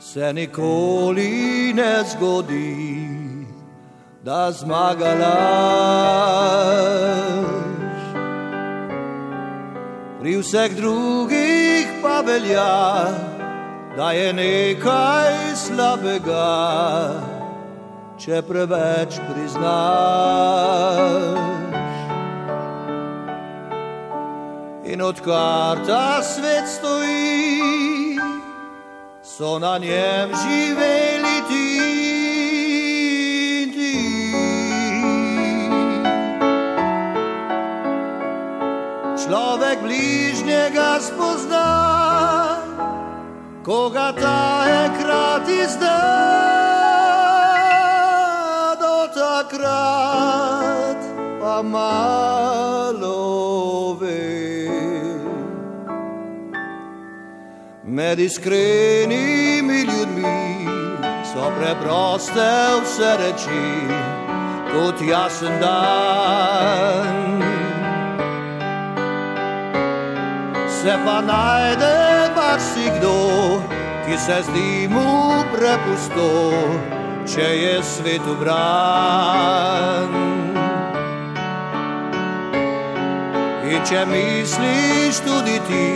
se 0.00 0.32
nikoli 0.32 1.72
ne 1.74 2.04
zgodi, 2.12 3.06
da 4.24 4.52
zmagala. 4.52 5.36
Pri 10.20 10.36
vseh 10.36 10.76
drugih 10.76 11.86
pa 12.02 12.20
velja, 12.20 13.06
da 13.96 14.10
je 14.12 14.32
nekaj 14.32 15.56
slabega, 15.56 16.52
če 18.18 18.42
preveč 18.42 19.16
priznaš. 19.30 20.80
In 25.00 25.06
odkar 25.06 25.80
ta 25.86 26.20
svet 26.22 26.68
stoji, 26.68 28.20
so 29.24 29.58
na 29.58 29.78
njem 29.78 30.28
živeli 30.42 31.36
ti. 31.48 31.68
Človek 39.24 39.78
bližnjega 39.82 41.00
spozna, 41.00 41.70
koga 43.64 44.12
ta 44.20 44.64
enkrat 44.84 45.48
izda, 45.48 46.00
do 48.76 49.08
takrat 49.16 51.00
pa 51.40 51.62
malo 51.62 53.19
Med 57.90 58.20
iskrenimi 58.20 59.78
ljudmi 59.80 60.66
so 61.32 61.52
preproste 61.58 62.50
vse 62.82 63.16
reči, 63.18 63.62
kot 64.72 65.00
jasen 65.08 65.60
dan. 65.60 67.42
Se 70.68 70.94
pa 71.04 71.20
najde 71.20 72.30
marsikdo, 72.36 73.14
ki 74.06 74.18
se 74.26 74.38
zdi 74.42 74.88
mu 74.88 75.42
prepusto, 75.56 76.52
če 77.34 77.48
je 77.62 77.82
svet 77.82 78.22
ubran. 78.30 80.14
In 83.66 83.82
če 83.82 84.06
misliš 84.06 85.20
tudi 85.26 85.58
ti, 85.66 85.90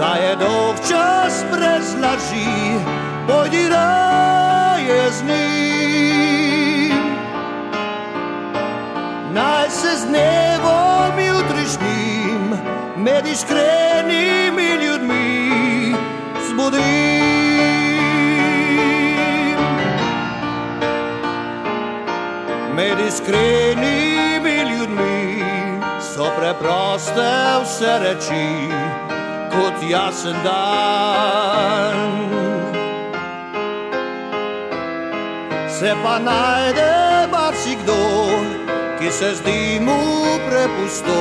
da 0.00 0.14
je 0.14 0.36
dolg 0.36 0.76
čas 0.88 1.44
brez 1.52 1.94
laži, 2.02 2.80
pojdi 3.28 3.68
raje 3.68 5.10
z 5.10 5.22
njim. 5.24 7.00
Naj 9.32 9.70
se 9.70 9.96
z 9.96 10.06
dnevom 10.06 11.18
jutrišnjim, 11.26 12.58
med 12.96 13.26
iskrenimi 13.26 14.68
ljudmi, 14.84 15.94
zbudim. 16.48 16.80
Med 22.74 22.98
iskrenimi 23.08 24.56
ljudmi 24.70 25.44
so 26.00 26.24
preproste 26.38 27.30
vse 27.62 27.98
reči 27.98 28.70
kot 29.50 29.82
jasen 29.90 30.36
dan. 30.44 32.10
se 35.80 35.94
pa 36.02 36.18
najde 36.18 36.92
marsikdo, 37.32 37.96
ki 38.98 39.10
se 39.10 39.34
zdi 39.34 39.80
mu 39.80 39.96
prepusto, 40.48 41.20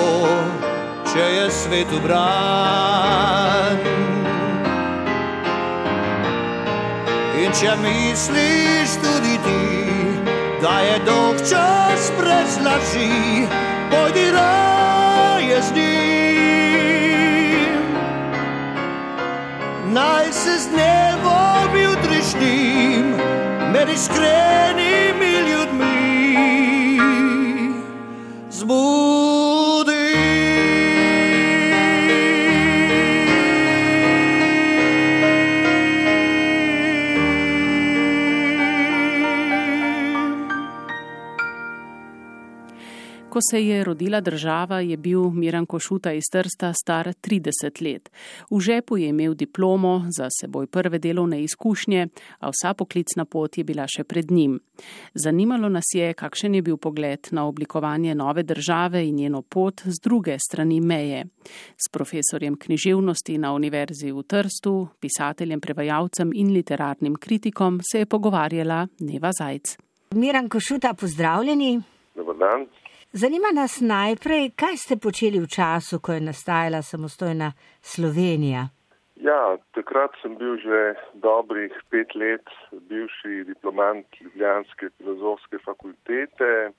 če 1.11 1.27
je 1.35 1.45
svet 1.51 1.93
ubran. 1.95 3.79
In 7.39 7.55
če 7.55 7.77
misliš 7.85 8.97
tudi 8.99 9.37
ti, 9.45 9.63
da 10.59 10.75
je 10.83 10.97
dolg 11.07 11.39
čas 11.39 12.11
brez 12.19 12.59
laži, 12.65 13.47
pojdi 13.93 14.27
raje 14.35 15.61
z 15.61 15.71
njim. 15.75 15.88
Naj 19.99 20.31
se 20.31 20.59
z 20.59 20.67
nebom 20.71 21.75
jutrišnjim, 21.83 23.05
med 23.73 23.89
iskrenimi 23.89 25.33
ljudmi, 25.49 26.99
zbudi. 28.51 29.18
Ko 43.39 43.43
se 43.51 43.65
je 43.65 43.83
rodila 43.83 44.21
država, 44.21 44.79
je 44.79 44.97
bil 44.97 45.29
Miran 45.29 45.65
Košuta 45.65 46.11
iz 46.11 46.23
Trsta 46.31 46.73
star 46.73 47.07
30 47.07 47.81
let. 47.81 48.09
V 48.51 48.59
žepu 48.59 48.97
je 48.97 49.07
imel 49.07 49.33
diplomo, 49.33 50.03
za 50.17 50.27
seboj 50.41 50.67
prve 50.67 50.99
delovne 50.99 51.43
izkušnje, 51.43 52.07
a 52.39 52.49
vsa 52.49 52.73
poklicna 52.73 53.25
pot 53.25 53.57
je 53.57 53.63
bila 53.63 53.85
še 53.87 54.03
pred 54.03 54.31
njim. 54.31 54.59
Zanimalo 55.13 55.69
nas 55.69 55.87
je, 55.95 56.13
kakšen 56.13 56.55
je 56.55 56.61
bil 56.61 56.77
pogled 56.77 57.29
na 57.31 57.45
oblikovanje 57.47 58.15
nove 58.15 58.43
države 58.43 59.05
in 59.07 59.15
njeno 59.15 59.41
pot 59.41 59.81
z 59.85 59.95
druge 60.03 60.35
strani 60.39 60.81
meje. 60.81 61.23
S 61.77 61.87
profesorjem 61.91 62.57
književnosti 62.59 63.37
na 63.37 63.53
Univerzi 63.53 64.11
v 64.11 64.23
Trstu, 64.23 64.87
pisateljem, 64.99 65.61
prevajalcem 65.61 66.35
in 66.35 66.51
literarnim 66.51 67.15
kritikom 67.15 67.79
se 67.91 67.99
je 67.99 68.05
pogovarjala 68.05 68.87
Neva 68.99 69.31
Zajc. 69.31 69.77
Miran 70.11 70.49
Košuta, 70.49 70.93
pozdravljeni. 70.93 71.79
Dobar 72.15 72.35
dan. 72.35 72.67
Zanima 73.11 73.49
nas 73.53 73.81
najprej, 73.81 74.51
kaj 74.53 74.75
ste 74.77 74.95
počeli 75.01 75.39
v 75.41 75.49
času, 75.49 75.97
ko 75.97 76.13
je 76.13 76.21
nastajala 76.21 76.81
samostojna 76.85 77.47
Slovenija. 77.81 78.69
Ja, 79.17 79.57
takrat 79.73 80.13
sem 80.21 80.37
bil 80.37 80.61
že 80.61 80.93
dobrih 81.17 81.73
pet 81.89 82.13
let 82.13 82.45
bivši 82.69 83.49
diplomant 83.49 84.05
Ljubljanske 84.21 84.93
filozofske 84.97 85.57
fakultete. 85.65 86.69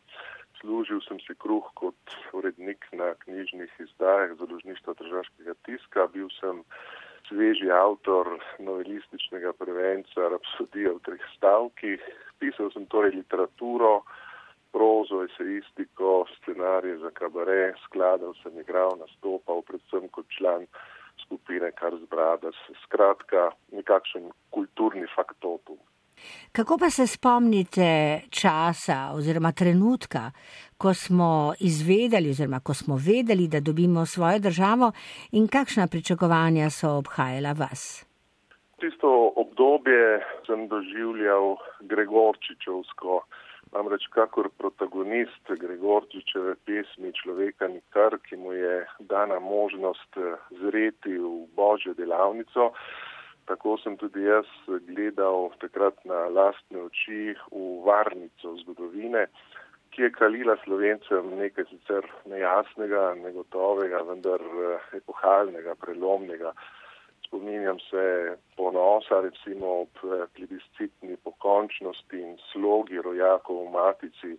Služil 0.60 1.02
sem 1.02 1.18
si 1.26 1.34
kruh 1.34 1.66
kot 1.74 1.98
urednik 2.30 2.86
na 2.92 3.10
knjižnih 3.26 3.74
izdajah 3.82 4.38
založništva 4.38 4.94
državskega 5.02 5.58
tiska. 5.66 6.06
Bil 6.14 6.30
sem 6.38 6.62
sveži 7.26 7.74
avtor 7.74 8.38
novelističnega 8.62 9.52
prevenca 9.58 10.30
Rapsodija 10.30 10.94
v 10.94 11.02
treh 11.10 11.26
stavkih. 11.34 11.98
Pisal 12.38 12.70
sem 12.70 12.86
torej 12.86 13.18
literaturo, 13.18 14.04
prozo, 14.72 15.22
esejistiko, 15.24 16.24
scenarije 16.38 16.98
za 16.98 17.10
kabare, 17.10 17.74
skladal 17.84 18.34
sem 18.42 18.58
igral, 18.60 18.96
nastopal, 18.98 19.62
predvsem 19.62 20.08
kot 20.08 20.26
član 20.38 20.66
skupine 21.24 21.72
Kar 21.72 21.96
zbrada, 22.06 22.50
skratka, 22.84 23.50
nekakšen 23.72 24.30
kulturni 24.50 25.06
faktotum. 25.14 25.78
Kako 26.52 26.76
pa 26.78 26.90
se 26.90 27.06
spomnite 27.06 28.20
časa 28.30 29.12
oziroma 29.14 29.52
trenutka, 29.52 30.30
ko 30.78 30.94
smo 30.94 31.52
izvedeli 31.60 32.30
oziroma 32.30 32.60
ko 32.60 32.74
smo 32.74 32.96
vedeli, 32.96 33.48
da 33.48 33.60
dobimo 33.60 34.06
svojo 34.06 34.38
državo 34.38 34.92
in 35.32 35.48
kakšna 35.48 35.86
pričakovanja 35.86 36.70
so 36.70 36.90
obhajala 36.98 37.52
vas? 37.52 38.06
Tisto 38.80 39.32
obdobje 39.36 40.20
sem 40.46 40.68
doživljal 40.68 41.56
Gregorčičevsko. 41.80 43.22
Namreč 43.70 44.08
kakor 44.10 44.48
protagonist 44.58 45.50
Gregorčičeve 45.62 46.56
pesmi 46.66 47.12
Človeka 47.14 47.68
nikar, 47.70 48.16
ki 48.26 48.36
mu 48.36 48.52
je 48.52 48.80
dana 49.12 49.38
možnost 49.38 50.18
zreti 50.62 51.14
v 51.18 51.46
božjo 51.54 51.94
delavnico, 51.94 52.72
tako 53.46 53.76
sem 53.82 53.96
tudi 54.00 54.26
jaz 54.26 54.50
gledal 54.88 55.52
takrat 55.62 56.02
na 56.04 56.26
lastne 56.34 56.82
oči 56.88 57.36
v 57.54 57.62
varnico 57.86 58.56
zgodovine, 58.64 59.28
ki 59.94 60.02
je 60.06 60.10
kalila 60.18 60.58
slovencem 60.64 61.30
nekaj 61.38 61.70
sicer 61.70 62.06
nejasnega, 62.26 63.14
negotovega, 63.22 64.02
vendar 64.10 64.42
epohalnega, 64.98 65.78
prelomnega. 65.78 66.54
Spominjam 67.30 67.78
se 67.78 68.36
ponosa, 68.56 69.20
recimo 69.20 69.66
ob 69.66 69.98
plebiscitni 70.34 71.14
pokončnosti 71.22 72.18
in 72.18 72.32
slogi 72.50 72.98
rojakov 72.98 73.68
v 73.68 73.70
matici, 73.70 74.30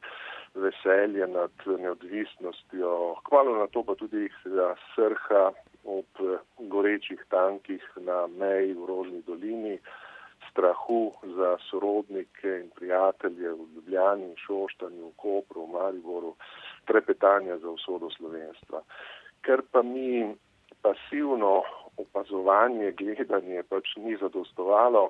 veselje 0.60 1.28
nad 1.28 1.56
neodvisnostjo, 1.66 3.16
kmalo 3.24 3.56
na 3.64 3.68
to 3.72 3.86
pa 3.88 3.96
tudi 3.96 4.28
srha 4.92 5.54
ob 5.88 6.20
gorečih 6.60 7.24
tankih 7.32 7.88
na 7.96 8.28
meji 8.28 8.76
v 8.76 8.84
Rožni 8.86 9.24
dolini, 9.24 9.80
strahu 10.52 11.16
za 11.24 11.56
sorodnike 11.70 12.60
in 12.60 12.70
prijatelje 12.76 13.54
v 13.56 13.68
Ljubljani, 13.76 14.36
Šoštanju, 14.36 15.08
v 15.08 15.16
Kopru, 15.16 15.64
v 15.64 15.80
Mariboru, 15.80 16.36
trepetanja 16.92 17.56
za 17.58 17.70
usodo 17.72 18.12
slovenstva. 18.20 18.84
Ker 19.48 19.64
pa 19.72 19.80
mi 19.82 20.36
pasivno 20.82 21.64
opazovanje, 22.02 22.92
gledanje 22.98 23.64
pač 23.70 23.96
ni 23.98 24.18
zadostovalo, 24.18 25.10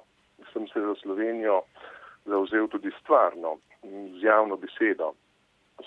sem 0.54 0.68
se 0.68 0.82
za 0.82 0.96
Slovenijo 1.02 1.62
zauzel 2.26 2.68
tudi 2.68 2.92
stvarno, 3.00 3.58
z 3.84 4.24
javno 4.24 4.58
besedo. 4.58 5.14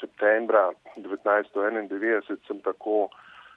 Septembra 0.00 0.72
1991 0.96 2.36
sem 2.46 2.60
tako 2.60 3.08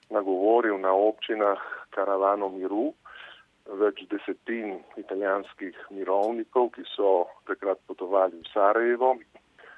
nagovoril 0.10 0.78
na 0.78 0.94
občinah 0.94 1.60
Karavano 1.90 2.50
miru, 2.50 2.94
več 3.68 4.04
desetin 4.12 4.78
italijanskih 4.96 5.76
mirovnikov, 5.92 6.70
ki 6.76 6.86
so 6.94 7.28
takrat 7.50 7.82
potovali 7.88 8.40
v 8.40 8.52
Sarajevo. 8.54 9.18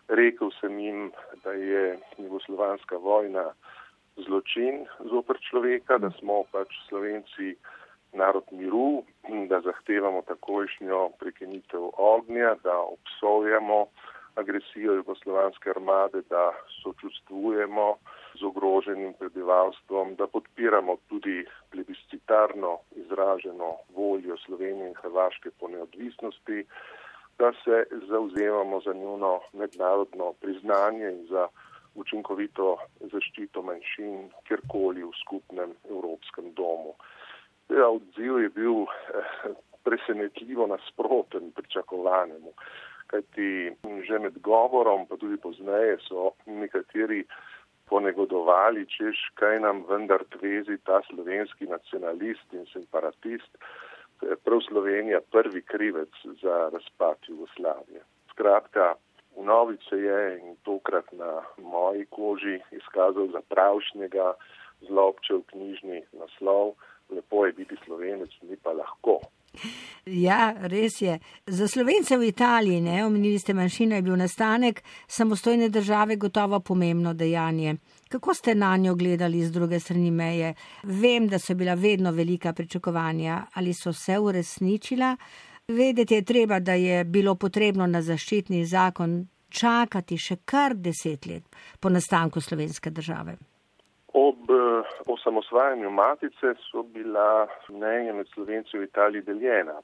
Rekel 0.10 0.52
sem 0.60 0.78
jim, 0.80 1.10
da 1.44 1.54
je 1.54 1.98
jugoslovanska 2.18 2.98
vojna 2.98 3.52
zločin 4.26 4.86
zoper 5.12 5.38
človeka, 5.50 5.98
da 5.98 6.10
smo 6.20 6.44
pač 6.52 6.74
Slovenci 6.90 7.56
narod 8.14 8.44
miru, 8.52 9.04
da 9.50 9.62
zahtevamo 9.62 10.22
takojšnjo 10.28 11.10
prekinitev 11.20 11.92
ognja, 11.98 12.56
da 12.64 12.78
obsojamo 12.78 13.86
agresijo 14.36 14.94
jugoslovanske 14.94 15.70
armade, 15.70 16.22
da 16.30 16.52
sočustvujemo 16.82 17.96
z 18.40 18.46
ogroženim 18.46 19.14
prebivalstvom, 19.20 20.16
da 20.16 20.28
podpiramo 20.28 20.98
tudi 21.10 21.46
plebiscitarno 21.72 22.78
izraženo 22.96 23.70
voljo 23.96 24.38
Slovenije 24.46 24.88
in 24.88 24.96
Hrvaške 24.96 25.50
po 25.60 25.68
neodvisnosti, 25.68 26.66
da 27.40 27.52
se 27.64 27.84
zauzemamo 28.08 28.82
za 28.82 28.94
njuno 28.94 29.40
mednarodno 29.54 30.34
priznanje 30.42 31.08
in 31.12 31.28
za 31.28 31.48
učinkovito 32.00 32.78
zaščito 33.12 33.62
manjšin 33.62 34.30
kjerkoli 34.48 35.04
v 35.04 35.12
skupnem 35.24 35.74
evropskem 35.90 36.54
domu. 36.58 36.96
Ja, 37.70 37.90
odziv 37.90 38.40
je 38.44 38.50
bil 38.50 38.86
presenetljivo 39.84 40.68
nasproten 40.68 41.52
pričakovanemu, 41.52 42.54
kajti 43.08 43.76
že 44.08 44.20
med 44.20 44.40
govorom, 44.42 45.06
pa 45.08 45.18
tudi 45.18 45.38
pozneje 45.38 45.98
so 46.08 46.34
nekateri 46.46 47.24
ponegodovali, 47.90 48.86
češ 48.86 49.22
kaj 49.42 49.60
nam 49.66 49.84
vendar 49.90 50.24
tvezi 50.38 50.78
ta 50.86 51.02
slovenski 51.10 51.66
nacionalist 51.66 52.54
in 52.54 52.66
separatist, 52.74 53.58
prav 54.46 54.62
Slovenija 54.68 55.22
prvi 55.32 55.62
krivec 55.62 56.14
za 56.42 56.70
razpad 56.74 57.18
Jugoslavije. 57.28 58.02
Skratka, 58.32 58.94
Vnovič 59.40 59.90
se 59.90 59.96
je 59.96 60.40
in 60.40 60.56
tokrat 60.64 61.12
na 61.12 61.42
moji 61.58 62.06
koži 62.06 62.60
izkazal 62.72 63.28
za 63.32 63.42
pravšnjega, 63.42 64.34
zlobčev 64.88 65.42
knjižni 65.52 66.04
naslov. 66.14 66.74
Lepo 67.10 67.46
je 67.46 67.54
biti 67.54 67.76
slovenec, 67.86 68.30
ni 68.42 68.56
pa 68.64 68.72
lahko. 68.72 69.20
Ja, 70.06 70.54
res 70.62 71.02
je. 71.02 71.20
Za 71.48 71.68
slovence 71.68 72.18
v 72.18 72.30
Italiji, 72.30 72.82
ne, 72.82 73.06
omenili 73.06 73.40
ste 73.40 73.54
manjšino, 73.54 73.96
je 73.96 74.02
bil 74.02 74.16
nastanek 74.18 74.84
samostojne 75.08 75.70
države 75.70 76.16
gotovo 76.16 76.60
pomembno 76.60 77.14
dejanje. 77.14 77.76
Kako 78.10 78.34
ste 78.34 78.56
na 78.56 78.78
njo 78.78 78.96
gledali 78.96 79.42
z 79.42 79.52
druge 79.52 79.80
strani 79.80 80.12
meje? 80.12 80.54
Vem, 80.84 81.28
da 81.28 81.40
so 81.40 81.56
bila 81.56 81.74
vedno 81.74 82.12
velika 82.12 82.54
pričakovanja, 82.54 83.42
ali 83.54 83.74
so 83.74 83.94
se 83.94 84.20
uresničila 84.20 85.16
Vedeti 85.70 86.14
je 86.16 86.26
treba, 86.26 86.60
da 86.60 86.74
je 86.74 87.04
bilo 87.04 87.36
potrebno 87.36 87.88
na 87.88 88.02
zaščitni 88.02 88.64
zakon 88.66 89.12
čakati 89.50 90.18
še 90.18 90.40
kar 90.46 90.74
deset 90.74 91.28
let 91.30 91.46
po 91.80 91.92
nastanku 91.94 92.42
slovenske 92.42 92.90
države. 92.90 93.36
Ob 94.18 94.50
eh, 94.50 94.90
osamosvajanju 95.06 95.92
matice 95.94 96.56
so 96.72 96.82
bila 96.96 97.46
mnenja 97.70 98.18
med 98.18 98.34
slovenci 98.34 98.82
v 98.82 98.90
Italiji 98.90 99.22
deljena. 99.30 99.78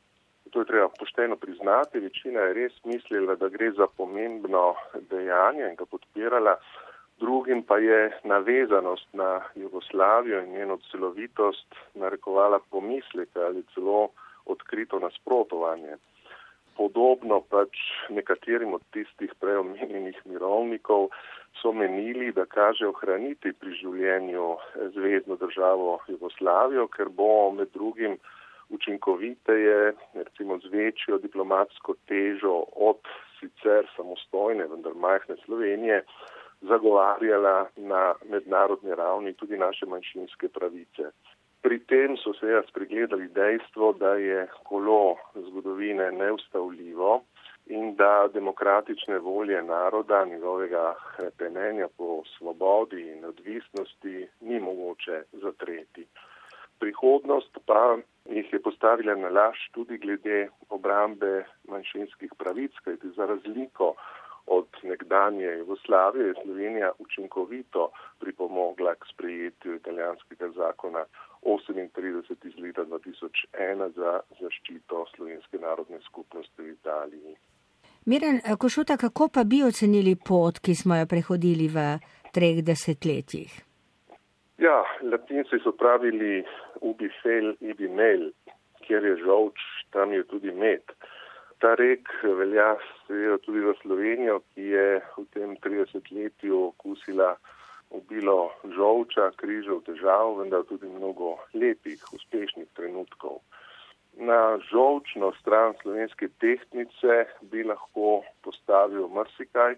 To 0.49 0.63
je 0.63 0.71
treba 0.71 0.89
pošteno 0.89 1.37
priznati. 1.37 2.01
Večina 2.01 2.47
je 2.47 2.57
res 2.57 2.81
mislila, 2.89 3.35
da 3.35 3.49
gre 3.53 3.69
za 3.77 3.85
pomembno 3.97 4.73
dejanje 5.13 5.69
in 5.69 5.77
ga 5.77 5.85
podpirala. 5.85 6.57
Drugim 7.21 7.61
pa 7.63 7.77
je 7.77 8.09
navezanost 8.23 9.13
na 9.13 9.41
Jugoslavijo 9.55 10.41
in 10.43 10.53
njeno 10.57 10.81
celovitost 10.91 11.75
narekovala 11.93 12.59
pomisleke 12.71 13.39
ali 13.39 13.63
celo 13.73 14.09
odkrito 14.45 14.99
nasprotovanje. 14.99 15.97
Podobno 16.75 17.39
pač 17.49 17.79
nekaterim 18.09 18.73
od 18.73 18.83
tistih 18.91 19.31
preomenjenih 19.39 20.17
mirovnikov 20.25 21.07
so 21.61 21.71
menili, 21.71 22.31
da 22.35 22.45
kaže 22.45 22.87
ohraniti 22.87 23.53
pri 23.59 23.75
življenju 23.79 24.47
zvezdno 24.97 25.39
državo 25.39 25.99
Jugoslavijo, 26.11 26.87
ker 26.91 27.09
bo 27.09 27.51
med 27.55 27.71
drugim 27.73 28.17
učinkoviteje, 28.69 29.93
recimo 30.13 30.57
z 30.59 30.71
večjo 30.73 31.17
diplomatsko 31.23 31.95
težo 32.09 32.63
od 32.75 32.99
sicer 33.39 33.87
samostojne, 33.95 34.67
vendar 34.67 34.93
majhne 34.95 35.37
Slovenije, 35.45 36.03
zagovarjala 36.61 37.69
na 37.77 38.13
mednarodni 38.29 38.95
ravni 38.95 39.33
tudi 39.33 39.57
naše 39.57 39.85
manjšinske 39.85 40.49
pravice. 40.49 41.11
Pri 41.65 41.79
tem 41.89 42.13
so 42.21 42.29
se 42.37 42.45
jaz 42.45 42.67
pregledali 42.73 43.25
dejstvo, 43.33 43.87
da 43.97 44.11
je 44.21 44.43
kolo 44.63 45.15
zgodovine 45.47 46.11
neustavljivo 46.11 47.23
in 47.65 47.95
da 47.95 48.27
demokratične 48.33 49.17
volje 49.19 49.63
naroda, 49.63 50.25
njegovega 50.25 50.93
penenja 51.37 51.87
po 51.97 52.21
svobodi 52.37 53.01
in 53.11 53.25
odvisnosti 53.25 54.27
ni 54.41 54.59
mogoče 54.59 55.23
zatreti. 55.31 56.05
Prihodnost 56.79 57.57
pa 57.65 57.97
jih 58.29 58.53
je 58.53 58.61
postavila 58.61 59.15
na 59.15 59.29
laž 59.29 59.57
tudi 59.71 59.97
glede 59.97 60.49
obrambe 60.69 61.45
manjšinskih 61.67 62.37
pravic, 62.37 62.77
kajti 62.83 63.09
za 63.17 63.25
razliko 63.25 63.95
od 64.47 64.67
nekdanje 64.83 65.45
Jugoslavije 65.45 66.27
je 66.27 66.33
Slovenija 66.43 66.91
učinkovito 66.99 67.89
pripomogla 68.19 68.95
k 68.95 69.05
sprejetju 69.13 69.75
italijanskega 69.75 70.49
zakona 70.49 71.05
38 71.41 72.47
iz 72.47 72.57
leta 72.57 72.85
2001 72.85 73.93
za 73.95 74.19
zaščito 74.39 75.05
slovenske 75.15 75.57
narodne 75.57 75.99
skupnosti 76.01 76.61
v 76.61 76.69
Italiji. 76.69 77.35
Miren 78.05 78.41
Košuta, 78.59 78.97
kako 78.97 79.27
pa 79.33 79.43
bi 79.43 79.63
ocenili 79.63 80.15
pot, 80.27 80.59
ki 80.59 80.75
smo 80.75 80.95
jo 80.95 81.05
prehodili 81.05 81.67
v 81.67 81.97
treh 82.33 82.61
desetletjih? 82.63 83.51
Ja, 84.57 84.83
latinci 85.11 85.59
so 85.63 85.71
pravili 85.71 86.43
ubi 86.81 87.09
fel, 87.23 87.55
ibi 87.59 87.87
mel, 87.89 88.29
kjer 88.85 89.03
je 89.03 89.15
žolč, 89.23 89.59
tam 89.91 90.13
je 90.13 90.23
tudi 90.23 90.51
med. 90.51 90.81
Ta 91.63 91.75
rek 91.79 92.09
velja 92.23 92.75
seveda 93.07 93.37
tudi 93.45 93.61
za 93.63 93.73
Slovenijo, 93.81 94.39
ki 94.53 94.71
je 94.75 94.87
v 95.17 95.25
tem 95.33 95.55
30-letju 95.63 96.57
okusila 96.71 97.35
obilo 97.95 98.51
žolča, 98.75 99.29
križev, 99.39 99.83
težav, 99.87 100.35
vendar 100.39 100.65
tudi 100.67 100.89
mnogo 100.89 101.37
lepih, 101.53 102.01
uspešnih 102.17 102.67
trenutkov. 102.75 103.39
Na 104.15 104.57
žolčno 104.71 105.31
stran 105.39 105.75
slovenske 105.81 106.29
tehtnice 106.39 107.25
bi 107.51 107.63
lahko 107.63 108.23
postavil 108.43 109.07
marsikaj, 109.11 109.75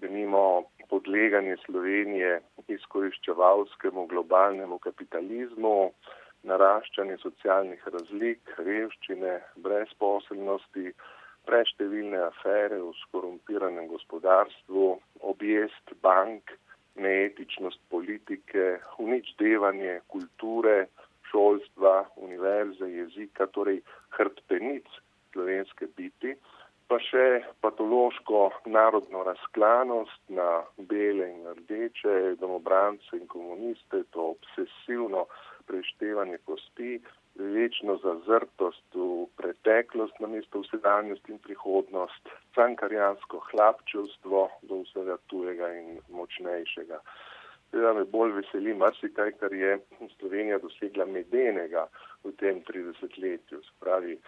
da 0.00 0.08
nimo 0.08 0.64
podleganje 0.88 1.56
Slovenije 1.64 2.40
izkoriščevalskemu 2.68 4.06
globalnemu 4.06 4.78
kapitalizmu, 4.78 5.92
naraščanje 6.48 7.18
socialnih 7.22 7.84
razlik, 7.94 8.54
revščine, 8.58 9.34
brezposelnosti, 9.64 10.92
preštevilne 11.46 12.18
afere 12.28 12.78
v 12.82 12.92
skorumpiranem 13.02 13.88
gospodarstvu, 13.90 14.88
objest 15.32 15.94
bank, 16.02 16.54
neetičnost 16.94 17.80
politike, 17.90 18.78
uničdevanje 18.98 20.00
kulture, 20.12 20.86
šolstva, 21.30 21.94
univerze, 22.16 22.88
jezika, 22.90 23.46
torej 23.56 23.80
hrbtenic 24.18 24.88
slovenske 25.32 25.88
biti, 25.96 26.34
pa 26.92 26.98
še 27.00 27.40
patološko 27.64 28.42
narodno 28.68 29.22
razklanost 29.24 30.20
na 30.36 30.60
bele 30.76 31.30
in 31.30 31.46
rdeče, 31.62 32.34
domobrance 32.40 33.16
in 33.16 33.24
komuniste, 33.32 34.02
to 34.12 34.34
obsesivno 34.34 35.24
preštevanje 35.66 36.38
kosti, 36.44 37.00
večno 37.34 37.96
zazrtost 38.02 38.94
v 38.94 39.26
preteklost 39.40 40.20
namesto 40.20 40.60
v 40.60 40.68
sedanjost 40.70 41.28
in 41.32 41.38
prihodnost, 41.38 42.32
cankarijansko 42.54 43.40
hlapčevstvo 43.50 44.48
do 44.68 44.82
vsega 44.84 45.16
tujega 45.32 45.72
in 45.80 46.00
močnejšega. 46.12 47.00
Seveda 47.72 47.92
me 47.96 48.04
bolj 48.04 48.34
veseli 48.36 48.74
marsikaj, 48.76 49.32
kar 49.40 49.52
je 49.56 49.78
Slovenija 50.18 50.58
dosegla 50.60 51.06
medenega 51.08 51.86
v 52.24 52.32
tem 52.36 52.60
30-letju. 52.68 53.62
Spravi 53.70 54.18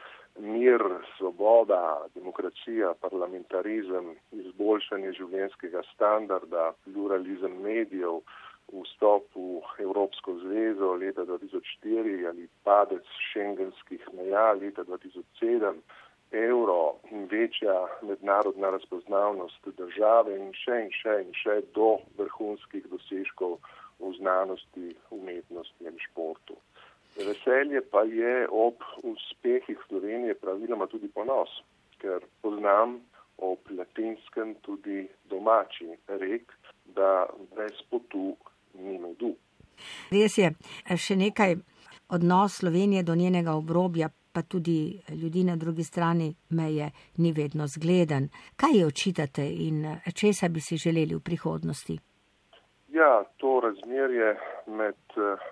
mir, 0.40 0.82
svoboda, 1.18 2.06
demokracija, 2.14 2.94
parlamentarizem, 3.04 4.14
izboljšanje 4.32 5.12
življenskega 5.18 5.84
standarda, 5.92 6.72
pluralizem 6.86 7.60
medijev, 7.62 8.22
vstop 8.72 9.28
v 9.34 9.60
Evropsko 9.78 10.38
zvezo 10.42 10.94
leta 10.94 11.24
2004 11.24 12.28
ali 12.28 12.48
padec 12.64 13.06
šengenskih 13.32 14.08
meja 14.12 14.52
leta 14.52 14.84
2007, 14.84 15.80
evro 16.32 16.96
in 17.10 17.28
večja 17.30 17.86
mednarodna 18.02 18.70
razpoznavnost 18.70 19.68
države 19.78 20.36
in 20.36 20.52
še 20.52 20.80
in 20.84 20.92
še 21.00 21.16
in 21.22 21.32
še 21.42 21.60
do 21.74 21.98
vrhunskih 22.18 22.86
dosežkov 22.90 23.58
v 24.00 24.12
znanosti, 24.18 24.94
umetnosti 25.10 25.86
in 25.86 25.98
športu. 26.08 26.56
Veselje 27.16 27.80
pa 27.90 28.02
je 28.02 28.48
ob 28.50 28.82
uspehih 29.02 29.78
Slovenije 29.86 30.34
praviloma 30.34 30.86
tudi 30.90 31.08
ponos, 31.08 31.50
ker 32.02 32.24
poznam 32.42 32.98
ob 33.38 33.70
latinskem 33.70 34.56
tudi 34.66 35.06
domači 35.30 35.94
rek, 36.08 36.50
da 36.96 37.26
brez 37.54 37.78
potu 37.90 38.34
ni 38.74 38.98
medu. 38.98 39.34
Res 40.10 40.38
je, 40.38 40.50
še 40.96 41.16
nekaj 41.16 41.56
odnos 42.14 42.60
Slovenije 42.60 43.02
do 43.02 43.14
njenega 43.14 43.54
obrobja, 43.54 44.08
pa 44.32 44.42
tudi 44.42 45.00
ljudi 45.22 45.44
na 45.44 45.56
drugi 45.56 45.84
strani 45.84 46.34
meje, 46.50 46.90
ni 47.16 47.32
vedno 47.32 47.66
zgleden. 47.66 48.28
Kaj 48.56 48.78
je 48.78 48.86
očitate 48.86 49.46
in 49.66 49.86
česa 50.14 50.48
bi 50.48 50.60
si 50.60 50.76
želeli 50.76 51.14
v 51.14 51.20
prihodnosti? 51.20 51.98
Ja, 52.88 53.24
to 53.36 53.60
razmerje 53.60 54.36
med 54.66 54.94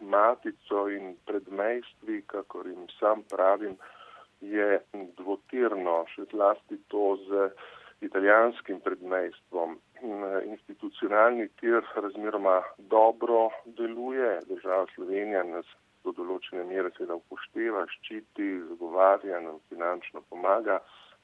matico 0.00 0.88
in 0.88 1.16
predmejstvi, 1.26 2.22
kakor 2.26 2.66
jim 2.66 2.86
sam 2.98 3.22
pravim, 3.30 3.76
je 4.40 4.80
dvotirno, 5.18 6.04
še 6.14 6.26
zlasti 6.30 6.78
to 6.88 7.16
z 7.26 7.48
italijanskim 8.06 8.80
predmejstvom. 8.80 9.78
Institucionalni 10.02 11.46
tir 11.60 11.84
razmeroma 11.94 12.62
dobro 12.78 13.50
deluje, 13.78 14.40
država 14.48 14.86
Slovenija 14.94 15.44
nas 15.46 15.68
do 16.02 16.10
določene 16.16 16.64
mere 16.66 16.90
seveda 16.96 17.14
upošteva, 17.20 17.84
ščiti, 17.94 18.48
zagovarja, 18.70 19.38
nam 19.44 19.60
finančno 19.70 20.24
pomaga. 20.30 20.80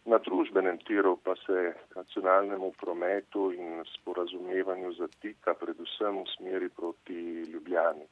Na 0.09 0.21
družbenem 0.25 0.79
tiru 0.87 1.17
pa 1.25 1.35
se 1.43 1.73
nacionalnemu 1.97 2.71
prometu 2.81 3.49
in 3.53 3.83
sporazumevanju 3.97 4.93
zatika 5.01 5.57
predvsem 5.59 6.23
v 6.23 6.27
smeri 6.37 6.71
proti 6.77 7.19
Ljubljani. 7.51 8.07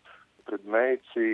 Predmejci 0.51 1.29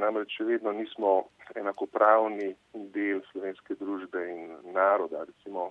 namreč 0.00 0.38
še 0.38 0.48
vedno 0.48 0.72
nismo 0.76 1.12
enakopravni 1.60 2.50
del 2.96 3.20
slovenske 3.28 3.76
družbe 3.80 4.24
in 4.32 4.72
naroda, 4.72 5.28
recimo 5.28 5.70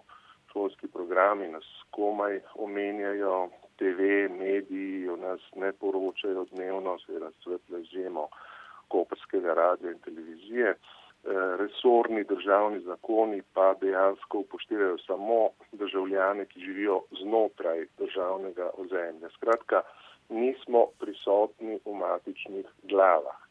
šolski 0.57 0.87
programi 0.87 1.47
nas 1.47 1.65
komaj 1.91 2.39
omenjajo, 2.55 3.49
TV, 3.77 4.01
mediji 4.29 5.09
o 5.09 5.15
nas 5.15 5.41
ne 5.55 5.71
poročajo 5.73 6.45
dnevno, 6.51 6.97
seveda 7.05 7.29
svetle 7.43 7.81
izjemo 7.81 8.27
koperskega 8.87 9.53
radia 9.53 9.91
in 9.91 9.99
televizije. 9.99 10.69
Eh, 10.69 10.77
resorni 11.61 12.23
državni 12.23 12.79
zakoni 12.79 13.41
pa 13.53 13.73
dejansko 13.81 14.39
upoštevajo 14.39 14.97
samo 14.97 15.49
državljane, 15.71 16.45
ki 16.45 16.59
živijo 16.59 17.01
znotraj 17.21 17.85
državnega 17.97 18.69
ozemlja. 18.77 19.29
Skratka, 19.35 19.81
nismo 20.29 20.85
prisotni 20.99 21.79
v 21.85 21.93
matičnih 21.93 22.65
glavah. 22.83 23.41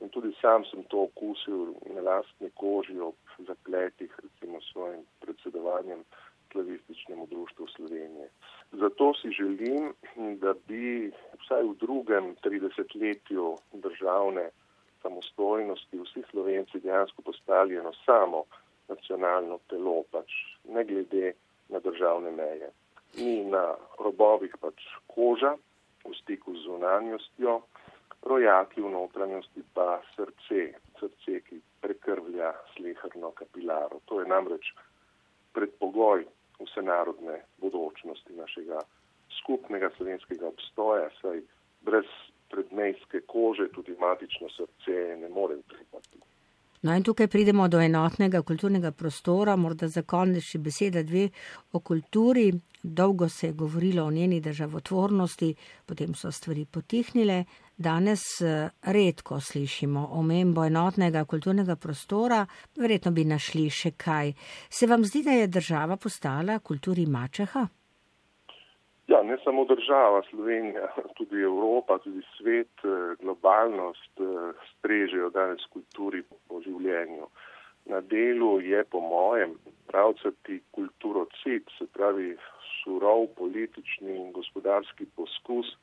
In 0.00 0.08
tudi 0.08 0.32
sam 0.40 0.64
sem 0.70 0.84
to 0.84 1.02
okusil 1.08 1.66
na 1.94 2.00
lastni 2.10 2.50
koži 2.54 3.00
ob 3.00 3.14
zapletih, 3.48 4.16
recimo 4.22 4.60
s 4.60 4.72
svojim 4.72 5.04
predsedovanjem 5.20 6.04
slavističnemu 6.52 7.26
društvu 7.26 7.66
Slovenije. 7.76 8.28
Zato 8.72 9.14
si 9.14 9.30
želim, 9.30 9.92
da 10.40 10.54
bi 10.68 11.12
vsaj 11.40 11.62
v 11.62 11.74
drugem 11.80 12.24
30-letju 12.44 13.56
državne 13.72 14.50
samostojnosti 15.02 15.98
vsi 15.98 16.22
Slovenci 16.30 16.80
dejansko 16.80 17.22
postali 17.22 17.76
eno 17.76 17.92
samo 18.06 18.44
nacionalno 18.88 19.58
telo, 19.68 20.02
pač 20.10 20.30
ne 20.68 20.84
glede 20.84 21.32
na 21.68 21.78
državne 21.78 22.30
meje. 22.30 22.70
Ni 23.18 23.44
na 23.44 23.74
robovih 23.98 24.54
pač 24.60 24.82
koža 25.06 25.56
v 26.04 26.14
stiku 26.22 26.54
z 26.54 26.62
zunanjostjo, 26.66 27.60
rojaki 28.22 28.80
v 28.80 28.90
notranjosti 28.90 29.62
pa 29.74 30.00
srce, 30.14 30.74
srce, 31.00 31.40
ki 31.46 31.60
prekrvlja 31.80 32.52
slehrno 32.76 33.30
kapilaro. 33.30 34.00
To 34.06 34.20
je 34.20 34.26
namreč 34.26 34.72
predpogoj 35.54 36.26
vsenarodne 36.60 37.40
bodočnosti 37.62 38.32
našega 38.36 38.80
skupnega 39.40 39.90
slovenskega 39.96 40.48
obstoja, 40.48 41.10
saj 41.20 41.42
brez 41.86 42.08
predmejske 42.50 43.20
kože 43.26 43.68
tudi 43.74 43.96
matično 44.00 44.48
srce 44.48 45.16
ne 45.20 45.28
more 45.28 45.56
utrpati. 45.56 46.22
No 46.82 46.94
in 46.94 47.02
tukaj 47.02 47.26
pridemo 47.26 47.68
do 47.68 47.80
enotnega 47.80 48.42
kulturnega 48.42 48.92
prostora, 48.92 49.56
morda 49.56 49.88
za 49.88 50.02
konec 50.02 50.44
še 50.44 50.58
beseda 50.62 51.02
dve 51.02 51.28
o 51.72 51.80
kulturi. 51.80 52.52
Dolgo 52.82 53.28
se 53.28 53.48
je 53.48 53.52
govorilo 53.52 54.04
o 54.04 54.10
njeni 54.10 54.40
državotvornosti, 54.40 55.54
potem 55.86 56.14
so 56.14 56.30
stvari 56.30 56.66
potihnile. 56.70 57.44
Danes 57.76 58.40
eh, 58.40 58.68
redko 58.82 59.36
slišimo 59.40 60.08
omembo 60.12 60.64
enotnega 60.64 61.24
kulturnega 61.28 61.74
prostora, 61.76 62.38
verjetno 62.80 63.10
bi 63.12 63.24
našli 63.28 63.66
še 63.68 63.90
kaj. 64.00 64.32
Se 64.72 64.86
vam 64.88 65.04
zdi, 65.04 65.20
da 65.26 65.34
je 65.36 65.50
država 65.58 65.98
postala 66.00 66.56
kulturi 66.58 67.04
mačeha? 67.06 67.66
Ja, 69.12 69.20
ne 69.22 69.36
samo 69.44 69.66
država, 69.68 70.22
Slovenija, 70.30 70.88
tudi 71.18 71.42
Evropa, 71.42 71.98
tudi 71.98 72.22
svet, 72.38 72.72
eh, 72.84 73.12
globalnost 73.20 74.24
eh, 74.24 74.64
strežejo 74.70 75.28
danes 75.36 75.68
kulturi 75.68 76.22
po 76.48 76.62
življenju. 76.64 77.28
Na 77.92 78.00
delu 78.00 78.54
je 78.64 78.80
po 78.90 79.04
mojem 79.04 79.52
pravcati 79.92 80.62
kulturocid, 80.72 81.68
se 81.76 81.84
pravi 81.92 82.32
surov 82.80 83.28
politični 83.36 84.16
in 84.16 84.32
gospodarski 84.32 85.06
poskus 85.14 85.76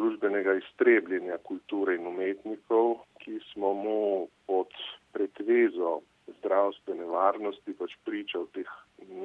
družbenega 0.00 0.56
iztrebljenja 0.62 1.36
kulture 1.44 1.98
in 1.98 2.06
umetnikov, 2.08 3.02
ki 3.20 3.36
smo 3.52 3.74
mu 3.76 4.00
pod 4.48 4.72
pretvezo 5.12 6.00
zdravstvene 6.38 7.04
varnosti 7.04 7.76
pač 7.76 7.92
priča 8.08 8.40
v 8.40 8.48
teh 8.56 8.70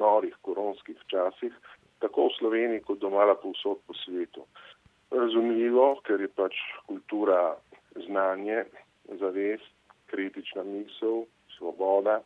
norih 0.03 0.35
koronskih 0.43 0.99
časih 1.11 1.55
tako 2.03 2.27
v 2.27 2.35
Sloveniji 2.39 2.83
kot 2.83 2.99
domala 2.99 3.38
povsod 3.39 3.79
po 3.88 3.95
svetu. 4.03 4.43
Razumljivo, 5.15 6.01
ker 6.03 6.21
je 6.21 6.27
pač 6.27 6.57
kultura 6.89 7.55
znanje, 8.07 8.65
zavest, 9.21 9.71
kritična 10.11 10.65
misel, 10.67 11.23
svoboda. 11.57 12.19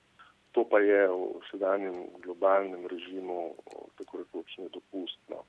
To 0.58 0.66
pa 0.66 0.82
je 0.82 1.06
v 1.06 1.44
sedanjem 1.52 2.10
globalnem 2.26 2.88
režimu 2.90 3.54
tako 4.00 4.24
rekoč 4.24 4.58
nedopustno. 4.58 5.46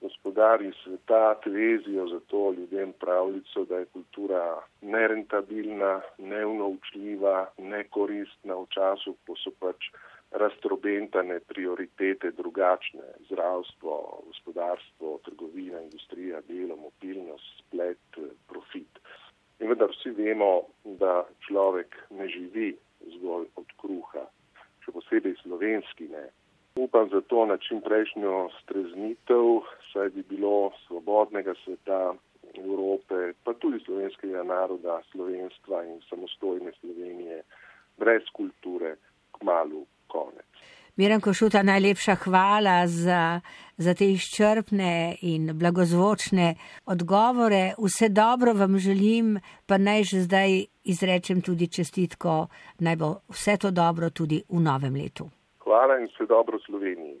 Gospodari 0.00 0.72
sveta 0.84 1.34
tvezijo 1.40 2.06
zato 2.08 2.52
ljudem 2.52 2.92
pravljico, 2.92 3.64
da 3.64 3.78
je 3.78 3.84
kultura 3.84 4.62
nerentabilna, 4.80 6.00
neunovčljiva, 6.18 7.50
nekoristna 7.58 8.54
v 8.54 8.66
času, 8.76 9.16
ko 9.26 9.36
so 9.40 9.52
pač 9.60 9.88
raztrobentane 10.30 11.40
prioritete 11.40 12.30
drugačne, 12.30 13.06
zdravstvo, 13.30 14.22
gospodarstvo, 14.26 15.18
trgovina, 15.24 15.80
industrija, 15.80 16.40
delo, 16.48 16.76
mobilnost, 16.76 17.62
splet, 17.62 18.20
profit. 18.48 19.00
In 19.60 19.72
vendar 19.72 19.90
vsi 19.94 20.10
vemo, 20.10 20.66
da 20.84 21.22
človek 21.46 21.96
ne 22.10 22.28
živi 22.28 22.74
zgolj 23.16 23.46
od 23.56 23.72
kruha, 23.80 24.26
še 24.84 24.92
posebej 24.92 25.38
slovenski 25.42 26.10
ne. 26.12 26.26
Upam 26.76 27.08
zato 27.12 27.46
na 27.46 27.56
čim 27.56 27.80
prejšnjo 27.80 28.48
streznitev, 28.62 29.44
saj 29.92 30.08
bi 30.08 30.22
bilo 30.28 30.70
svobodnega 30.86 31.54
sveta 31.64 32.14
Evrope, 32.54 33.32
pa 33.44 33.54
tudi 33.54 33.80
slovenskega 33.84 34.42
naroda, 34.42 35.00
slovenstva 35.12 35.84
in 35.84 36.00
samostojne 36.10 36.72
Slovenije 36.80 37.42
brez 37.96 38.22
kulture 38.32 38.96
k 39.32 39.42
malu 39.42 39.86
konec. 40.06 40.46
Miren 40.96 41.20
Košuta, 41.20 41.62
najlepša 41.62 42.14
hvala 42.14 42.86
za, 42.86 43.40
za 43.76 43.94
te 43.94 44.10
izčrpne 44.12 45.16
in 45.20 45.50
blagozvočne 45.58 46.54
odgovore. 46.86 47.74
Vse 47.78 48.08
dobro 48.08 48.52
vam 48.52 48.78
želim, 48.78 49.40
pa 49.66 49.78
naj 49.78 50.02
že 50.02 50.20
zdaj 50.20 50.64
izrečem 50.84 51.42
tudi 51.42 51.68
čestitko, 51.68 52.46
naj 52.78 52.96
bo 52.96 53.14
vse 53.28 53.56
to 53.56 53.70
dobro 53.70 54.10
tudi 54.10 54.42
v 54.48 54.60
novem 54.60 54.94
letu. 54.94 55.28
Hvala 55.76 55.98
in 56.00 56.06
vse 56.08 56.24
dobro 56.26 56.58
Sloveniji. 56.58 57.20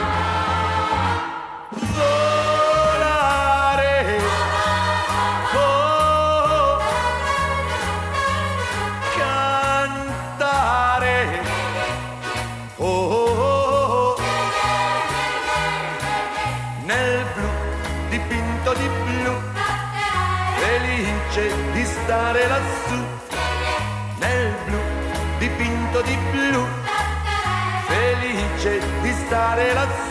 Lassù, 22.51 22.99
nel 24.19 24.53
blu 24.65 24.79
dipinto 25.39 26.01
di 26.01 26.17
blu, 26.31 26.65
felice 27.87 28.81
di 29.01 29.11
stare 29.25 29.73
lassù 29.73 30.10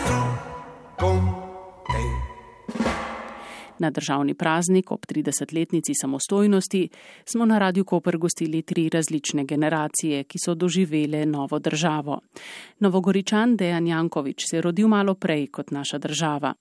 Na 3.80 3.90
državni 3.90 4.34
praznik 4.34 4.92
ob 4.92 5.00
30-letnici 5.06 5.92
samostojnosti 6.00 6.88
smo 7.24 7.44
na 7.44 7.58
Radiu 7.58 7.84
Koper 7.84 8.18
gostili 8.18 8.62
tri 8.62 8.88
različne 8.88 9.44
generacije, 9.44 10.24
ki 10.24 10.38
so 10.44 10.54
doživele 10.54 11.26
novo 11.26 11.58
državo. 11.58 12.20
Novogoričan 12.78 13.56
Dejan 13.56 13.86
Jankovič 13.86 14.44
se 14.50 14.56
je 14.56 14.62
rodil 14.62 14.88
malo 14.88 15.14
prej 15.14 15.46
kot 15.46 15.70
naša 15.70 15.98
država. 15.98 16.54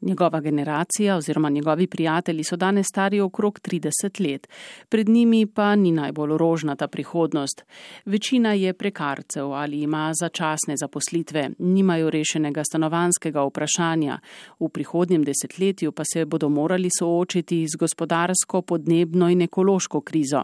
Njegova 0.00 0.40
generacija 0.40 1.16
oziroma 1.16 1.50
njegovi 1.50 1.86
prijatelji 1.86 2.44
so 2.44 2.56
danes 2.56 2.86
stari 2.86 3.20
okrog 3.20 3.60
30 3.60 4.32
let, 4.32 4.48
pred 4.88 5.08
njimi 5.08 5.46
pa 5.46 5.76
ni 5.76 5.92
najbolj 5.92 6.38
rožnata 6.38 6.88
prihodnost. 6.88 7.64
Večina 8.04 8.52
je 8.52 8.72
prekarcev 8.72 9.52
ali 9.52 9.80
ima 9.80 10.10
začasne 10.14 10.76
zaposlitve, 10.76 11.50
nimajo 11.58 12.10
rešenega 12.10 12.64
stanovanskega 12.64 13.44
vprašanja. 13.44 14.18
V 14.60 14.68
prihodnjem 14.68 15.24
desetletju 15.24 15.92
pa 15.92 16.02
se 16.12 16.24
bodo 16.24 16.48
morali 16.48 16.61
soočiti 16.98 17.66
z 17.68 17.76
gospodarsko, 17.76 18.62
podnebno 18.62 19.28
in 19.30 19.42
ekološko 19.42 20.00
krizo. 20.00 20.42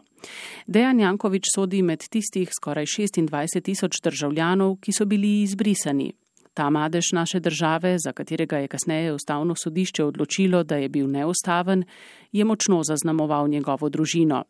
Dejan 0.67 1.01
Jankovič 1.01 1.45
sodi 1.55 1.83
med 1.83 2.09
tistih 2.09 2.49
skoraj 2.51 2.87
26 2.87 3.61
tisoč 3.63 4.01
državljanov, 4.03 4.77
ki 4.81 4.93
so 4.93 5.05
bili 5.05 5.43
izbrisani. 5.43 6.13
Ta 6.55 6.71
madež 6.71 7.13
naše 7.13 7.41
države, 7.41 7.97
za 7.99 8.13
katerega 8.13 8.59
je 8.59 8.69
kasneje 8.69 9.13
ustavno 9.13 9.55
sodišče 9.55 10.05
odločilo, 10.05 10.63
da 10.63 10.77
je 10.77 10.89
bil 10.89 11.07
neustaven, 11.11 11.85
je 12.33 12.45
močno 12.45 12.83
zaznamoval 12.83 13.49
njegovo 13.49 13.89
družino. 13.89 14.45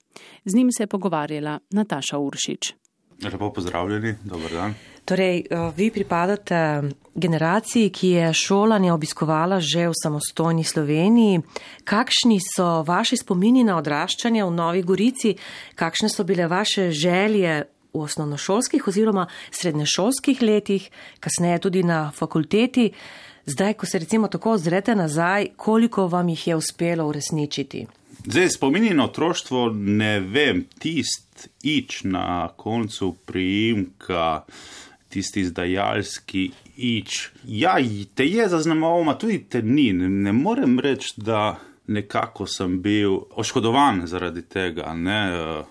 Z 0.44 0.54
njim 0.54 0.72
se 0.72 0.82
je 0.82 0.86
pogovarjala 0.86 1.58
Nataša 1.70 2.18
Uršič. 2.18 2.72
Lepo 3.24 3.52
pozdravljeni, 3.52 4.14
dober 4.24 4.52
dan. 4.52 4.74
Torej, 5.04 5.38
eh, 5.38 5.72
vi 5.76 5.90
pripadate 5.90 6.82
generaciji, 7.18 7.90
ki 7.90 8.08
je 8.08 8.32
šolanje 8.34 8.92
obiskovala 8.92 9.60
že 9.60 9.88
v 9.88 9.96
samostojni 10.02 10.64
Sloveniji. 10.64 11.42
Kakšni 11.84 12.38
so 12.40 12.82
vaši 12.82 13.16
spomini 13.16 13.64
na 13.64 13.78
odraščanje 13.78 14.44
v 14.44 14.50
Novi 14.50 14.82
Gorici, 14.82 15.34
kakšne 15.74 16.08
so 16.08 16.24
bile 16.24 16.46
vaše 16.46 16.90
želje 16.90 17.64
v 17.92 18.00
osnovnošolskih 18.00 18.88
oziroma 18.88 19.26
srednješolskih 19.50 20.42
letih, 20.42 20.90
kasneje 21.20 21.58
tudi 21.58 21.82
na 21.82 22.10
fakulteti, 22.14 22.92
zdaj, 23.46 23.74
ko 23.74 23.86
se 23.86 23.98
recimo 23.98 24.28
tako 24.28 24.52
ozrete 24.52 24.94
nazaj, 24.94 25.48
koliko 25.56 26.06
vam 26.06 26.28
jih 26.28 26.46
je 26.46 26.56
uspelo 26.56 27.06
uresničiti? 27.08 27.86
Zdaj, 28.26 28.48
spomini 28.50 28.90
na 28.94 29.04
otroštvo, 29.04 29.70
ne 29.74 30.20
vem, 30.20 30.64
tist 30.78 31.48
ič 31.62 32.02
na 32.04 32.48
koncu 32.56 33.14
priimka, 33.26 34.42
tisti 35.08 35.40
izdajalski 35.40 36.50
ič. 36.76 37.30
Ja, 37.44 37.76
te 38.14 38.26
je 38.26 38.48
zaznamoval, 38.48 39.04
ma 39.04 39.18
tudi 39.18 39.38
te 39.48 39.62
ni. 39.62 39.92
Ne, 39.92 40.08
ne 40.08 40.32
morem 40.32 40.78
reči, 40.80 41.14
da 41.16 41.58
nekako 41.88 42.46
sem 42.46 42.80
bil 42.82 43.16
oškodovan 43.30 44.02
zaradi 44.06 44.42
tega. 44.42 44.92
Ne. 44.94 45.20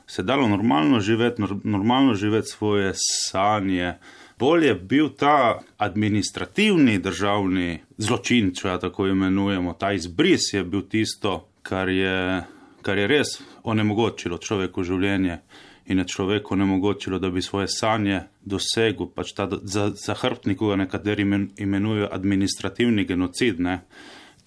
Se 0.08 0.24
dalo 0.24 0.48
normalno 0.48 1.00
živeti, 1.00 1.42
normalno 1.64 2.14
živeti 2.14 2.48
svoje 2.48 2.94
sanje. 2.96 3.94
Bolj 4.40 4.66
je 4.66 4.76
bil 4.76 5.10
ta 5.10 5.60
administrativni 5.78 7.00
državni 7.00 7.80
zločin, 7.98 8.52
če 8.54 8.68
ga 8.68 8.80
tako 8.80 9.08
imenujemo, 9.08 9.74
ta 9.74 9.92
izbris 9.98 10.54
je 10.54 10.64
bil 10.64 10.84
tisto, 10.90 11.48
kar 11.66 11.90
je, 11.90 12.44
kar 12.82 12.98
je 12.98 13.08
res 13.08 13.40
onemogočilo 13.64 14.38
človeku 14.38 14.84
življenje 14.86 15.40
in 15.88 16.00
je 16.00 16.06
človeku 16.08 16.54
onemogočilo, 16.54 17.20
da 17.20 17.30
bi 17.30 17.42
svoje 17.42 17.68
sanje 17.68 18.22
dosegel. 18.42 19.08
Pač 19.16 19.32
ta 19.34 19.48
zahrbtnik, 20.06 20.60
ki 20.60 20.72
ga 20.72 20.80
nekateri 20.84 21.26
imenujejo 21.58 22.10
administrativni 22.12 23.06
genocid. 23.06 23.60
Ne? 23.60 23.80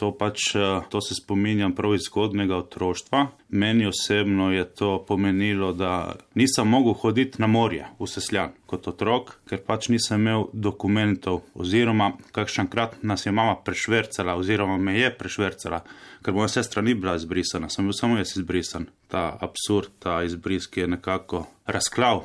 To, 0.00 0.14
pač, 0.16 0.54
eh, 0.56 0.80
to 0.88 1.00
se 1.04 1.14
spominjam 1.14 1.74
prav 1.76 1.94
iz 1.94 2.06
zgodnega 2.08 2.56
otroštva. 2.56 3.26
Meni 3.48 3.86
osebno 3.86 4.52
je 4.52 4.64
to 4.64 5.04
pomenilo, 5.08 5.72
da 5.72 6.16
nisem 6.34 6.68
mogel 6.68 6.92
hoditi 6.92 7.40
na 7.42 7.46
morje 7.46 7.84
v 7.98 8.08
Sesljan 8.08 8.54
kot 8.66 8.88
otrok, 8.88 9.34
ker 9.44 9.60
pač 9.66 9.90
nisem 9.92 10.20
imel 10.20 10.46
dokumentov, 10.52 11.42
oziroma 11.54 12.14
kakšenkrat 12.32 13.02
nas 13.02 13.26
je 13.26 13.32
mama 13.32 13.58
prešvrcala, 13.64 14.38
oziroma 14.40 14.78
me 14.78 14.96
je 14.96 15.12
prešvrcala, 15.18 15.84
ker 16.24 16.34
moja 16.34 16.48
sestra 16.48 16.82
ni 16.82 16.94
bila 16.94 17.18
izbrisana, 17.20 17.68
sem 17.68 17.84
bil 17.84 17.92
samo 17.92 18.16
jaz 18.16 18.36
izbrisan. 18.38 18.88
Ta 19.08 19.36
absurd, 19.40 19.92
ta 19.98 20.22
izbris, 20.24 20.66
ki 20.66 20.80
je 20.80 20.92
nekako 20.96 21.44
razklav 21.66 22.24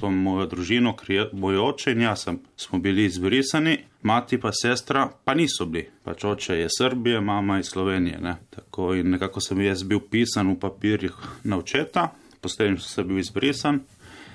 to 0.00 0.10
mojo 0.10 0.46
družino, 0.46 0.94
ker 0.96 1.30
moj 1.32 1.58
oče 1.58 1.92
in 1.92 2.00
jaz 2.00 2.26
smo 2.56 2.78
bili 2.78 3.04
izbrisani, 3.04 3.78
mati 4.02 4.40
pa 4.40 4.52
sestra 4.52 5.08
pa 5.24 5.34
niso 5.34 5.66
bili. 5.66 5.88
Pač 6.04 6.24
oče 6.24 6.58
je 6.58 6.68
Srbije, 6.78 7.20
mama 7.20 7.56
je 7.56 7.64
Slovenije. 7.64 8.18
Ne? 8.20 8.36
Tako 8.50 8.94
in 8.94 9.10
nekako 9.10 9.40
sem 9.40 9.60
jaz 9.60 9.82
bil 9.82 10.00
pisan 10.10 10.52
v 10.52 10.58
papirjih 10.60 11.16
na 11.44 11.58
očeta, 11.58 12.08
posledično 12.40 12.88
sem 12.88 13.08
bil 13.08 13.18
izbrisan. 13.18 13.80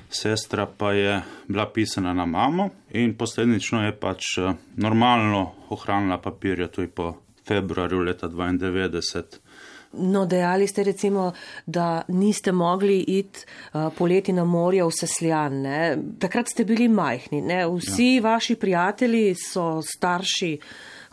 Sestra 0.09 0.65
pa 0.65 0.93
je 0.93 1.19
bila 1.47 1.67
pisana 1.69 2.13
na 2.13 2.25
mamo, 2.25 2.69
in 2.97 3.13
posledično 3.13 3.83
je 3.85 3.93
pač 3.99 4.37
eh, 4.37 4.55
normalno 4.75 5.51
ohranila 5.69 6.17
papirje 6.17 6.67
tudi 6.67 6.87
po 6.87 7.13
februarju 7.45 7.99
leta 7.99 8.29
1992. 8.29 9.48
No, 9.91 10.25
dejali 10.25 10.67
ste 10.67 10.83
recimo, 10.83 11.31
da 11.65 12.01
niste 12.07 12.51
mogli 12.51 12.99
iti 12.99 13.39
uh, 13.73 13.89
poleti 13.97 14.33
na 14.33 14.45
morje 14.45 14.83
v 14.85 14.91
Sesljan. 14.93 15.61
Ne? 15.61 15.97
Takrat 16.19 16.49
ste 16.49 16.65
bili 16.65 16.87
majhni. 16.87 17.41
Ne? 17.41 17.63
Vsi 17.65 18.15
ja. 18.15 18.21
vaši 18.21 18.55
prijatelji 18.55 19.35
so 19.35 19.81
starši 19.81 20.57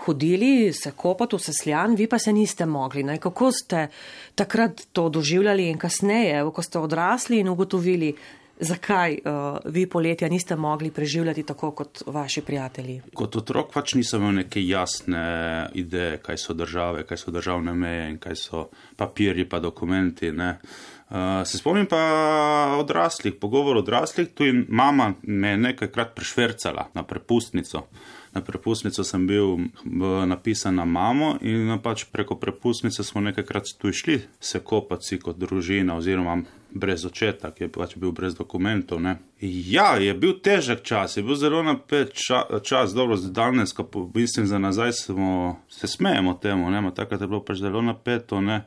hodili 0.05 0.73
se 0.73 0.93
kopati 0.93 1.37
v 1.37 1.41
Sesljan, 1.41 1.95
vi 1.95 2.07
pa 2.07 2.19
se 2.19 2.33
niste 2.33 2.67
mogli. 2.67 3.03
Ne? 3.03 3.19
Kako 3.19 3.53
ste 3.53 3.89
takrat 4.35 4.83
to 4.93 5.09
doživljali 5.09 5.71
in 5.71 5.79
kasneje, 5.79 6.45
ko 6.53 6.63
ste 6.63 6.79
odrasli 6.79 7.41
in 7.41 7.49
ugotovili, 7.49 8.13
Zakaj 8.61 9.19
uh, 9.25 9.59
vi 9.65 9.87
poletja 9.87 10.29
niste 10.29 10.57
mogli 10.57 10.91
preživljati 10.91 11.43
tako 11.43 11.71
kot 11.71 12.03
vaši 12.07 12.41
prijatelji? 12.41 13.03
Kot 13.15 13.37
otrok 13.37 13.73
pač 13.73 13.95
nisem 13.95 14.23
imel 14.23 14.35
neke 14.41 14.63
jasne 14.65 15.69
ideje, 15.75 16.17
kaj 16.25 16.41
so 16.41 16.57
države, 16.57 17.05
kaj 17.07 17.21
so 17.21 17.31
državne 17.31 17.75
meje 17.75 18.11
in 18.11 18.19
kaj 18.19 18.37
so 18.37 18.69
papirji 18.97 19.49
pa 19.49 19.61
dokumenti. 19.61 20.31
Uh, 20.31 21.45
se 21.45 21.59
spomnim 21.59 21.87
pa 21.87 22.77
odraslih, 22.81 23.35
pogovor 23.41 23.77
odraslih, 23.77 24.29
tu 24.35 24.45
je 24.45 24.65
mama 24.69 25.13
me 25.23 25.57
nekajkrat 25.57 26.15
prešvercala 26.15 26.89
na 26.95 27.03
prepustnico. 27.03 27.87
Na 28.33 28.41
prepustnico 28.41 29.05
sem 29.05 29.27
bil 29.27 29.57
napisan 30.27 30.75
na 30.75 30.85
mamo 30.85 31.37
in 31.41 31.79
pač 31.83 32.05
preko 32.13 32.37
prepustnice 32.37 33.05
smo 33.05 33.21
nekajkrat 33.21 33.65
tu 33.79 33.89
išli 33.89 34.21
se 34.41 34.61
kopati 34.61 35.21
kot 35.21 35.39
družina 35.39 35.97
oziroma 35.97 36.43
brez 36.79 37.05
očeta, 37.05 37.51
ki 37.51 37.67
je 37.67 37.69
pač 37.73 37.97
bil 37.97 38.13
brez 38.13 38.35
dokumentov. 38.37 39.01
Ne. 39.03 39.17
Ja, 39.41 39.95
je 40.01 40.15
bil 40.15 40.37
težek 40.45 40.83
čas, 40.87 41.17
je 41.17 41.25
bil 41.27 41.39
zelo 41.39 41.63
napet 41.63 42.15
ča, 42.15 42.43
čas, 42.65 42.95
dobro, 42.95 43.17
danes, 43.17 43.73
ko 43.73 43.87
mislim 44.15 44.47
za 44.47 44.59
nazaj, 44.59 44.93
smo, 44.93 45.61
se 45.69 45.87
smejemo 45.87 46.35
temu, 46.43 46.71
ne, 46.71 46.83
takrat 46.95 47.21
je 47.21 47.31
bilo 47.31 47.45
pač 47.45 47.65
zelo 47.65 47.83
napeto, 47.83 48.41
ne. 48.41 48.65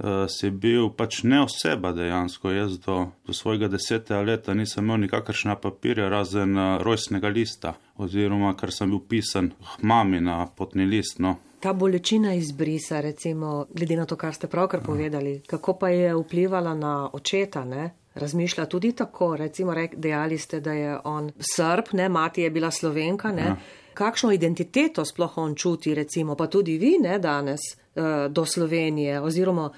Uh, 0.00 0.24
si 0.32 0.48
bil 0.48 0.86
pač 0.96 1.18
ne 1.28 1.42
oseba 1.44 1.90
dejansko. 1.92 2.48
Jaz 2.54 2.78
do, 2.80 3.10
do 3.28 3.34
svojega 3.36 3.68
desetega 3.68 4.22
leta 4.24 4.54
nisem 4.56 4.86
imel 4.86 5.02
nikakršna 5.02 5.58
papirja, 5.60 6.06
razen 6.08 6.56
uh, 6.56 6.78
rojstnega 6.80 7.28
lista, 7.28 7.74
oziroma 8.00 8.54
kar 8.56 8.72
sem 8.72 8.88
bil 8.88 9.02
pisan 9.04 9.50
mami 9.84 10.22
na 10.24 10.46
potni 10.56 10.88
list. 10.88 11.20
No. 11.20 11.36
Ta 11.60 11.72
bolečina 11.72 12.34
izbrisa, 12.34 13.00
recimo, 13.00 13.66
glede 13.74 13.96
na 13.96 14.06
to, 14.06 14.16
kar 14.16 14.34
ste 14.34 14.48
pravkar 14.48 14.80
povedali, 14.80 15.42
kako 15.46 15.74
pa 15.78 15.88
je 15.88 16.14
vplivala 16.14 16.74
na 16.74 17.10
očeta, 17.12 17.64
ne? 17.64 17.90
razmišlja 18.14 18.66
tudi 18.66 18.92
tako, 18.92 19.36
recimo, 19.36 19.74
rek, 19.74 19.94
dejali 19.96 20.38
ste, 20.38 20.60
da 20.60 20.72
je 20.72 20.98
on 21.04 21.30
srb, 21.56 21.84
ne, 21.92 22.08
mati 22.08 22.42
je 22.42 22.50
bila 22.50 22.70
slovenka, 22.70 23.32
ne. 23.32 23.42
Ja. 23.42 23.56
Kakšno 23.94 24.32
identiteto 24.32 25.04
sploh 25.04 25.38
on 25.38 25.54
čuti, 25.54 25.94
recimo, 25.94 26.34
pa 26.34 26.46
tudi 26.46 26.78
vi, 26.78 26.96
ne, 27.00 27.18
danes 27.18 27.60
uh, 27.74 28.32
do 28.32 28.44
Slovenije 28.44 29.20
oziroma 29.20 29.70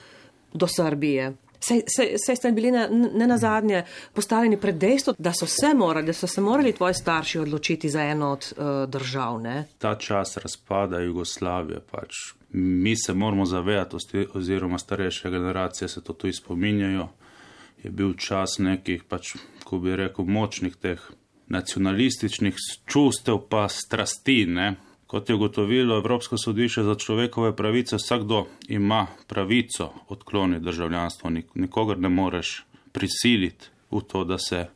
do 0.55 0.66
Srbije? 0.66 1.33
Saj 1.62 2.36
ste 2.36 2.52
bili 2.52 2.70
ne, 2.70 2.88
ne 2.90 3.26
na 3.26 3.38
zadnje 3.38 3.84
postavljeni 4.12 4.60
pred 4.60 4.74
dejstvo, 4.74 5.14
da 5.18 5.32
so 5.32 5.46
se 5.46 5.74
morali, 5.74 6.06
da 6.06 6.12
so 6.12 6.26
se 6.26 6.40
morali 6.40 6.72
tvoji 6.72 6.94
starši 6.94 7.38
odločiti 7.38 7.90
za 7.90 8.02
eno 8.02 8.32
od 8.32 8.52
uh, 8.56 8.90
držav. 8.90 9.40
Ne? 9.40 9.64
Ta 9.78 9.94
čas 9.94 10.36
razpada 10.36 11.00
Jugoslavije 11.00 11.80
pač. 11.90 12.14
Mi 12.52 12.96
se 12.96 13.14
moramo 13.14 13.44
zavedati, 13.44 13.96
oziroma 14.34 14.78
starejše 14.78 15.30
generacije 15.30 15.88
se 15.88 16.02
to 16.02 16.12
tudi 16.12 16.32
spominjajo. 16.32 17.08
Je 17.82 17.90
bil 17.90 18.14
čas 18.14 18.58
nekih, 18.58 19.04
pač, 19.08 19.34
ko 19.64 19.78
bi 19.78 19.96
rekel, 19.96 20.24
močnih 20.24 20.76
teh 20.76 21.00
nacionalističnih 21.48 22.56
čustev, 22.86 23.38
pa 23.48 23.68
strasti. 23.68 24.46
Ne? 24.46 24.74
Kot 25.12 25.28
je 25.28 25.34
ugotovilo 25.34 25.96
Evropsko 25.96 26.38
sodišče 26.38 26.82
za 26.82 26.94
človekove 26.94 27.56
pravice, 27.56 27.96
vsakdo 27.96 28.46
ima 28.68 29.06
pravico 29.26 29.90
odkloniti 30.08 30.64
državljanstvo, 30.64 31.30
nikogar 31.54 31.98
ne 31.98 32.08
moreš 32.08 32.64
prisiliti 32.92 33.68
v 33.90 34.00
to, 34.00 34.24
da 34.24 34.38
se 34.38 34.66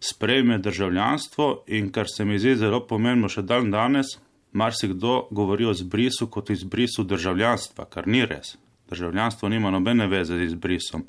sprejme 0.00 0.58
državljanstvo 0.58 1.64
in 1.66 1.92
kar 1.92 2.06
se 2.08 2.24
mi 2.24 2.38
zdi 2.38 2.56
zelo 2.56 2.80
pomembno 2.86 3.28
še 3.28 3.42
dan 3.42 3.68
danes, 3.70 4.14
marsikdo 4.52 5.28
govori 5.30 5.68
o 5.68 5.76
izbrisu 5.76 6.30
kot 6.32 6.50
izbrisu 6.50 7.04
državljanstva, 7.04 7.84
kar 7.92 8.08
ni 8.08 8.24
res. 8.24 8.56
Državljanstvo 8.88 9.48
nima 9.48 9.70
nobene 9.70 10.06
veze 10.08 10.38
z 10.38 10.48
izbrisom. 10.48 11.04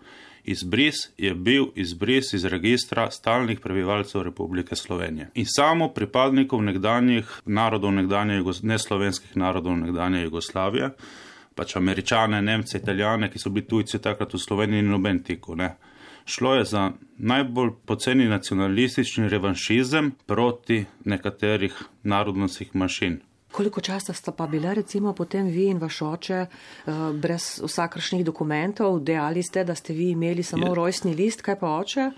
Izbris 0.50 0.95
je 1.18 1.34
bil 1.36 1.66
izbris 1.76 2.34
iz 2.34 2.45
registra 2.45 3.12
stalnih 3.12 3.60
prebivalcev 3.60 4.22
Republike 4.22 4.76
Slovenije 4.76 5.28
in 5.34 5.45
samo 5.45 5.88
pripadnikov 5.93 6.64
nekdanjih 6.64 7.41
narodov, 7.45 7.91
nekdanje, 7.93 8.41
neslovenskih 8.64 9.38
narodov 9.38 9.78
nekdanje 9.78 10.24
Jugoslavije, 10.24 10.89
pač 11.56 11.76
američane, 11.76 12.41
nemce, 12.41 12.78
italijane, 12.78 13.30
ki 13.30 13.39
so 13.39 13.54
bili 13.54 13.68
tujci 13.68 14.02
takrat 14.02 14.34
v 14.34 14.41
Sloveniji 14.41 14.80
in 14.80 14.89
noben 14.89 15.22
tiku. 15.24 15.56
Ne. 15.56 15.76
Šlo 16.26 16.56
je 16.56 16.66
za 16.66 16.91
najbolj 17.18 17.72
poceni 17.86 18.26
nacionalistični 18.26 19.30
revanšizem 19.30 20.12
proti 20.26 20.86
nekaterih 21.06 21.78
narodnostnih 22.04 22.76
mašin. 22.76 23.22
Koliko 23.52 23.82
časa 23.82 24.14
sta 24.14 24.32
pa 24.32 24.47
bila 24.47 24.74
recimo 24.74 25.14
potem 25.14 25.47
vi 25.47 25.68
in 25.68 25.78
vaš 25.82 26.02
oče 26.02 26.45
uh, 26.45 26.93
brez 27.16 27.62
vsakršnih 27.64 28.26
dokumentov? 28.26 29.00
Dejali 29.00 29.43
ste, 29.43 29.64
da 29.64 29.76
ste 29.76 29.93
vi 29.93 30.12
imeli 30.12 30.43
samo 30.43 30.68
je. 30.68 30.76
rojstni 30.76 31.16
list, 31.16 31.41
kaj 31.41 31.60
pa 31.60 31.78
oče? 31.80 32.12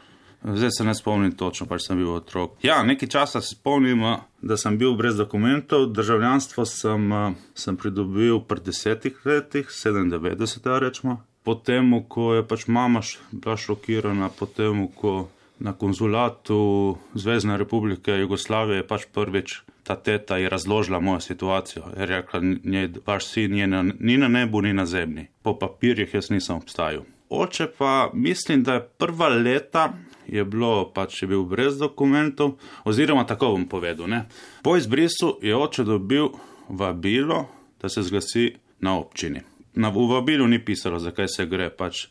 Zdaj 0.43 0.69
se 0.77 0.83
ne 0.83 0.95
spomnim 0.95 1.31
točno, 1.31 1.67
pač 1.69 1.85
sem 1.85 1.97
bil 1.97 2.09
otrok. 2.15 2.55
Ja, 2.65 2.83
nekaj 2.83 3.09
časa 3.09 3.41
se 3.41 3.55
spomnim, 3.55 4.03
eh, 4.03 4.17
da 4.41 4.57
sem 4.57 4.77
bil 4.77 4.95
brez 4.97 5.15
dokumentov. 5.15 5.85
Državljanstvo 5.93 6.65
sem, 6.65 7.11
eh, 7.13 7.33
sem 7.55 7.77
pridobil 7.77 8.39
pred 8.39 8.63
desetih 8.63 9.25
letih, 9.25 9.69
97, 9.69 10.79
rečemo. 10.79 11.21
Potem, 11.43 12.05
ko 12.09 12.33
je 12.33 12.47
pač 12.47 12.67
mama 12.67 13.01
bila 13.31 13.57
šokirana, 13.57 14.29
potem, 14.29 14.87
ko 14.87 15.29
na 15.61 15.73
konzulatu 15.73 16.97
Zvezdne 17.13 17.57
republike 17.57 18.11
Jugoslavije 18.11 18.87
pač 18.87 19.05
prvič 19.13 19.61
ta 19.83 19.95
teta 19.95 20.37
je 20.37 20.49
razložila 20.49 20.99
mojo 20.99 21.19
situacijo. 21.19 21.83
Je 21.97 22.05
rekla, 22.05 22.39
da 22.63 22.99
vaš 23.05 23.25
sin 23.25 23.55
je 23.55 23.67
na, 23.67 23.83
ni 23.99 24.17
na 24.17 24.27
nebu, 24.27 24.61
ni 24.61 24.73
na 24.73 24.85
zemlji. 24.85 25.27
Po 25.41 25.59
papirjih 25.59 26.13
jaz 26.13 26.29
nisem 26.29 26.55
obstajal. 26.55 27.03
Oče 27.29 27.67
pa 27.77 28.09
mislim, 28.13 28.63
da 28.63 28.73
je 28.73 28.87
prva 28.97 29.29
leta 29.29 29.93
je 30.27 30.45
bilo 30.45 30.91
pač 30.93 31.21
je 31.21 31.27
bil 31.27 31.43
brez 31.43 31.77
dokumentov, 31.77 32.57
oziroma 32.83 33.25
tako 33.27 33.51
bom 33.55 33.65
povedal. 33.67 34.07
Ne. 34.07 34.25
Po 34.63 34.77
izbrisu 34.77 35.37
je 35.41 35.55
oče 35.55 35.83
dobil 35.83 36.29
vabilo, 36.69 37.47
da 37.81 37.89
se 37.89 38.03
zglasi 38.03 38.53
na 38.79 38.97
občini. 38.97 39.41
Na 39.73 39.89
vabilu 39.89 40.47
ni 40.47 40.59
pisalo, 40.65 40.99
zakaj 40.99 41.27
se 41.27 41.45
gre. 41.45 41.69
Pač 41.69 42.07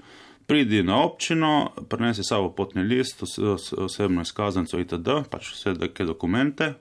pridi 0.51 0.83
na 0.83 1.05
občino, 1.05 1.71
prinesi 1.89 2.25
sabo 2.25 2.51
potni 2.51 2.83
list, 2.83 3.23
osebno 3.79 4.25
izkaznico 4.27 4.81
itd., 4.83 5.21
pač 5.31 5.53
vse 5.55 5.77
te 5.79 6.05
dokumente 6.05 6.73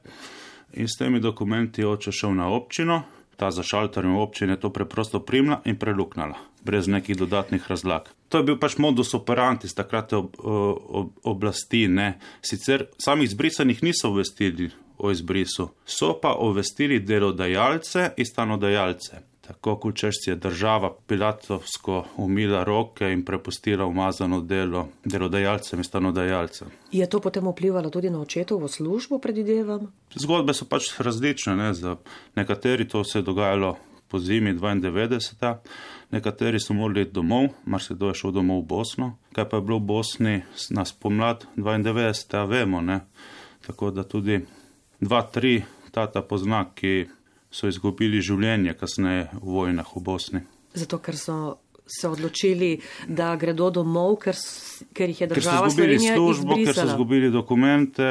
in 0.74 0.90
s 0.90 0.98
temi 0.98 1.22
dokumenti 1.22 1.86
oče 1.86 2.12
šel 2.12 2.34
na 2.34 2.48
občino, 2.50 3.04
ta 3.38 3.52
za 3.54 3.62
šalterjem 3.64 4.18
občine 4.18 4.58
to 4.58 4.74
preprosto 4.74 5.22
primla 5.22 5.62
in 5.70 5.78
preluknala, 5.78 6.42
brez 6.66 6.90
nekih 6.90 7.18
dodatnih 7.18 7.70
razlag. 7.70 8.10
To 8.34 8.42
je 8.42 8.50
bil 8.50 8.58
pač 8.58 8.80
modus 8.82 9.14
operandi 9.14 9.70
z 9.70 9.78
takrat 9.78 10.18
ob, 10.18 10.34
ob, 10.42 11.14
oblasti, 11.30 11.86
ne. 11.88 12.16
Sicer 12.42 12.88
samih 12.98 13.30
izbrisanih 13.30 13.86
niso 13.86 14.10
obvestili 14.10 14.72
o 14.98 15.14
izbrisu, 15.14 15.70
so 15.86 16.16
pa 16.18 16.34
obvestili 16.42 17.04
delodajalce 17.06 18.16
in 18.18 18.26
stanodajalce 18.26 19.30
tako 19.50 19.76
kot 19.76 19.96
češ 19.96 20.16
je 20.28 20.36
država 20.36 20.96
pilatovsko 21.08 22.06
umila 22.18 22.64
roke 22.64 23.12
in 23.14 23.26
prepustila 23.26 23.86
umazano 23.86 24.42
delo 24.42 24.88
delodajalcem 25.06 25.80
in 25.80 25.84
stanodajalcem. 25.84 26.68
Je 26.92 27.10
to 27.10 27.20
potem 27.20 27.48
vplivalo 27.48 27.90
tudi 27.90 28.10
na 28.10 28.22
očetovo 28.22 28.68
službo, 28.68 29.20
predvidevam? 29.20 29.90
Zgodbe 30.16 30.54
so 30.54 30.66
pač 30.70 30.92
različne. 31.00 31.56
Ne? 31.56 31.74
Za 31.74 31.96
nekateri 32.36 32.88
to 32.88 33.04
se 33.04 33.20
je 33.20 33.24
dogajalo 33.24 33.78
po 34.08 34.20
zimi 34.20 34.54
92. 34.54 35.56
Nekateri 36.12 36.60
so 36.60 36.74
morali 36.74 37.06
domov, 37.06 37.50
marsikdo 37.66 38.08
je 38.08 38.22
šel 38.22 38.32
domov 38.32 38.62
v 38.62 38.68
Bosno. 38.68 39.18
Kaj 39.34 39.50
pa 39.50 39.58
je 39.58 39.66
bilo 39.66 39.80
v 39.80 39.86
Bosni 39.86 40.42
na 40.70 40.86
spomlad 40.86 41.46
92. 41.58 42.48
vemo, 42.50 42.82
ne? 42.82 43.00
tako 43.66 43.92
da 43.92 44.04
tudi 44.04 44.46
dva, 45.02 45.22
tri 45.22 45.64
tata 45.92 46.22
poznak, 46.22 46.74
ki 46.74 47.08
so 47.52 47.68
izgubili 47.68 48.22
življenje 48.22 48.76
kasneje 48.78 49.30
v 49.34 49.46
vojnah 49.58 49.96
v 49.96 50.04
Bosni. 50.04 50.42
Zato, 50.74 51.00
ker 51.02 51.18
so 51.18 51.58
se 51.90 52.08
odločili, 52.08 52.78
da 53.08 53.34
gredo 53.36 53.70
domov, 53.74 54.20
ker, 54.22 54.38
ker 54.94 55.10
jih 55.10 55.22
je 55.22 55.28
država 55.32 55.66
ker 55.66 55.72
izgubili 55.74 56.00
službo, 56.00 56.58
izbrisala. 56.58 56.66
ker 56.66 56.76
so 56.76 56.88
izgubili 56.94 57.32
dokumente 57.34 58.10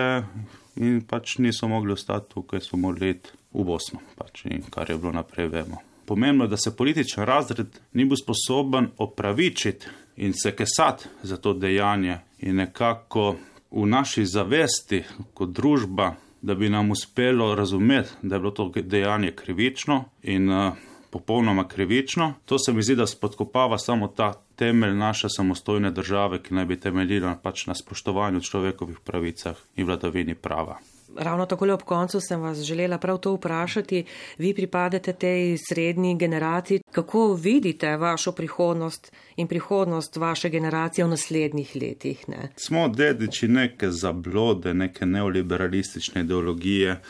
in 0.82 1.00
pač 1.06 1.38
niso 1.38 1.68
mogli 1.70 1.94
ostati 1.94 2.34
tukaj, 2.34 2.62
so 2.66 2.76
morali 2.76 3.14
iti 3.14 3.30
v 3.54 3.66
Bosno, 3.66 4.02
pač 4.18 4.44
in 4.50 4.66
kar 4.70 4.90
je 4.90 4.98
bilo 4.98 5.12
naprej, 5.14 5.48
vemo. 5.54 5.82
Pomembno 6.08 6.46
je, 6.46 6.48
da 6.48 6.56
se 6.56 6.76
političen 6.76 7.24
razred 7.28 7.78
ni 7.92 8.04
bil 8.08 8.16
sposoben 8.16 8.90
opravičiti 8.98 9.86
in 10.16 10.32
se 10.34 10.54
kesati 10.56 11.08
za 11.22 11.36
to 11.36 11.52
dejanje 11.54 12.18
in 12.38 12.56
nekako 12.56 13.36
v 13.70 13.86
naši 13.86 14.26
zavesti 14.26 15.02
kot 15.34 15.52
družba 15.52 16.14
da 16.42 16.54
bi 16.54 16.68
nam 16.68 16.90
uspelo 16.90 17.54
razumeti, 17.54 18.10
da 18.22 18.36
je 18.36 18.40
bilo 18.40 18.50
to 18.50 18.72
dejanje 18.74 19.30
krivično 19.30 20.04
in 20.22 20.50
uh, 20.50 20.72
popolnoma 21.10 21.68
krivično. 21.68 22.34
To 22.44 22.58
se 22.58 22.72
mi 22.72 22.82
zdi, 22.82 22.96
da 22.96 23.06
spodkopava 23.06 23.78
samo 23.78 24.08
ta 24.08 24.32
temelj 24.56 24.94
naše 24.94 25.28
samostojne 25.28 25.90
države, 25.90 26.42
ki 26.42 26.54
naj 26.54 26.64
bi 26.64 26.80
temeljila 26.80 27.38
pač 27.42 27.66
na 27.66 27.74
spoštovanju 27.74 28.40
človekovih 28.40 28.98
pravicah 29.04 29.56
in 29.76 29.86
vladavini 29.86 30.34
prava. 30.34 30.78
Ravno 31.16 31.46
tako 31.46 31.72
ob 31.72 31.82
koncu 31.82 32.20
sem 32.20 32.40
vas 32.40 32.58
želela 32.58 32.98
prav 32.98 33.18
to 33.18 33.32
vprašati. 33.32 34.04
Vi 34.38 34.54
pripadete 34.54 35.12
tej 35.12 35.56
srednji 35.68 36.16
generaciji. 36.18 36.80
Kako 36.92 37.34
vidite 37.34 37.96
vašo 37.96 38.32
prihodnost 38.32 39.12
in 39.36 39.48
prihodnost 39.48 40.16
vaše 40.16 40.48
generacije 40.48 41.04
v 41.04 41.08
naslednjih 41.08 41.76
letih? 41.80 42.28
Ne? 42.28 42.48
Smo 42.56 42.88
dediči 42.88 43.48
neke 43.48 43.90
zablode, 43.90 44.74
neke 44.74 45.06
neoliberalistične 45.06 46.20
ideologije, 46.20 47.00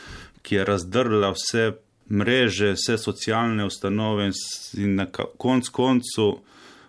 ki 0.41 0.55
je 0.55 0.65
razdrla 0.65 1.31
vse 1.31 1.71
mreže, 2.09 2.71
vse 2.73 2.97
socialne 2.97 3.65
ustanove 3.65 4.31
in 4.77 4.95
na 4.95 5.05
konc 5.37 5.69
koncu 5.69 6.39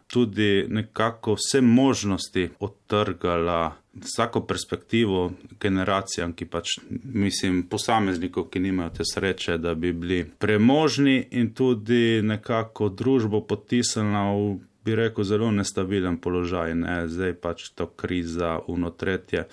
tudi 0.06 0.66
nekako 0.68 1.34
vse 1.34 1.60
možnosti 1.60 2.50
odtrgala 2.60 3.79
vsako 3.94 4.40
perspektivo 4.46 5.32
generacijam, 5.60 6.32
ki 6.32 6.46
pač, 6.46 6.78
mislim, 7.04 7.62
posameznikov, 7.68 8.48
ki 8.50 8.60
nimajo 8.60 8.90
te 9.00 9.04
sreče, 9.04 9.58
da 9.58 9.74
bi 9.74 9.92
bili 9.92 10.24
premožni 10.38 11.26
in 11.30 11.54
tudi 11.54 12.22
nekako 12.22 12.88
družbo 12.88 13.40
potisnila 13.40 14.30
v, 14.32 14.58
bi 14.84 14.94
rekel, 14.94 15.24
zelo 15.24 15.50
nestabilen 15.50 16.20
položaj, 16.22 16.74
ne, 16.74 17.02
zdaj 17.08 17.34
pač 17.42 17.68
to 17.74 17.86
kriza, 17.86 18.58
unotretje. 18.66 19.44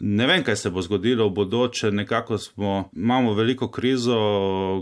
Ne 0.00 0.26
vem, 0.26 0.42
kaj 0.44 0.56
se 0.56 0.70
bo 0.70 0.82
zgodilo 0.82 1.28
v 1.28 1.32
bodoče, 1.32 1.90
nekako 1.90 2.38
smo, 2.38 2.90
imamo 2.96 3.34
veliko 3.34 3.68
krizo, 3.68 4.16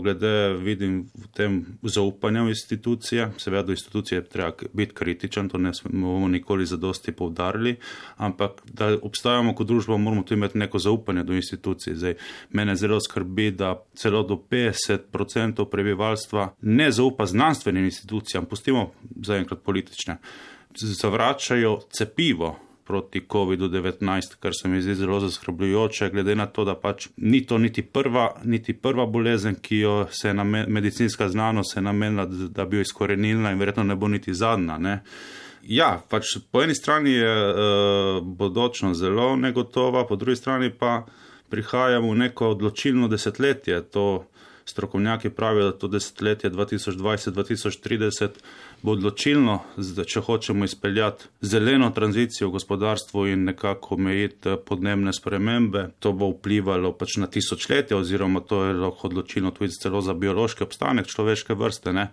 glede 0.03 0.53
vidim 0.59 1.05
v 1.15 1.27
tem 1.33 1.61
zaupanja 1.83 2.43
v 2.43 2.51
institucije. 2.51 3.29
Seveda 3.37 3.63
do 3.63 3.71
institucije 3.71 4.23
treba 4.23 4.51
biti 4.73 4.93
kritičen, 4.93 5.49
to 5.49 5.57
ne 5.57 5.71
bomo 5.83 6.27
nikoli 6.27 6.65
zadosti 6.65 7.11
povdarili, 7.11 7.75
ampak 8.17 8.61
da 8.73 8.97
obstajamo 9.01 9.55
kot 9.55 9.67
družba, 9.67 9.97
moramo 9.97 10.23
tu 10.23 10.33
imeti 10.33 10.57
neko 10.57 10.79
zaupanje 10.79 11.23
do 11.23 11.33
institucij. 11.33 11.95
Zdaj, 11.95 12.15
mene 12.51 12.75
zelo 12.75 12.99
skrbi, 12.99 13.51
da 13.51 13.75
celo 13.95 14.23
do 14.23 14.35
50% 14.51 15.69
prebivalstva 15.71 16.55
ne 16.61 16.91
zaupa 16.91 17.25
znanstvenim 17.25 17.85
institucijam, 17.85 18.45
pustimo 18.45 18.91
zaenkrat 19.23 19.63
politične, 19.63 20.17
zavračajo 20.75 21.79
cepivo 21.89 22.64
proti 22.85 23.21
COVID-19, 23.29 24.35
kar 24.39 24.53
se 24.53 24.67
mi 24.67 24.81
zdi 24.81 24.95
zelo 24.95 25.19
zaskrbljujoče, 25.19 26.09
glede 26.09 26.35
na 26.35 26.45
to, 26.45 26.65
da 26.65 26.75
pač 26.75 27.07
ni 27.17 27.41
to 27.45 27.57
niti 27.57 27.81
prva, 27.81 28.27
niti 28.43 28.73
prva 28.73 29.05
bolezen, 29.05 29.55
ki 29.61 29.79
jo 29.79 29.95
se 30.11 30.27
je 30.27 30.33
medicinska 30.67 31.29
znanost 31.29 31.75
namenila, 31.81 32.25
da 32.25 32.65
bi 32.65 32.77
jo 32.77 32.81
izkorenila 32.81 33.51
in 33.51 33.59
verjetno 33.59 33.83
ne 33.83 33.95
bo 33.95 34.07
niti 34.07 34.33
zadnja. 34.33 34.77
Ne. 34.77 34.99
Ja, 35.65 35.95
pač 36.09 36.37
po 36.51 36.61
eni 36.61 36.75
strani 36.75 37.11
je 37.11 37.33
uh, 37.49 38.21
bodočnost 38.21 38.99
zelo 38.99 39.35
negotova, 39.35 40.05
po 40.05 40.15
drugi 40.15 40.37
strani 40.37 40.69
pa 40.69 41.05
prihajamo 41.49 42.11
v 42.11 42.17
neko 42.21 42.49
odločilno 42.53 43.07
desetletje. 43.07 43.81
To 43.97 44.25
strokovnjaki 44.65 45.29
pravijo, 45.29 45.71
da 45.71 45.77
to 45.77 45.87
desetletje 45.87 46.49
2020-2030 46.51 48.29
bo 48.85 48.93
odločilno, 48.93 49.57
če 50.05 50.21
hočemo 50.21 50.65
izpeljati 50.65 51.25
zeleno 51.41 51.89
tranzicijo 51.95 52.49
v 52.49 52.57
gospodarstvu 52.59 53.25
in 53.31 53.47
nekako 53.49 53.95
omejiti 53.97 54.53
eh, 54.53 54.57
podnebne 54.61 55.13
spremembe. 55.13 55.87
To 55.99 56.13
bo 56.13 56.29
vplivalo 56.35 56.93
pač 56.93 57.17
na 57.21 57.27
tisočletja, 57.31 57.97
oziroma 57.97 58.43
to 58.45 58.63
je 58.65 58.77
lahko 58.77 59.09
odločilno 59.09 59.51
tudi 59.55 59.73
za 59.73 60.13
biološki 60.13 60.63
obstanek 60.63 61.09
človeške 61.09 61.57
vrste. 61.57 61.93
Ne? 61.93 62.11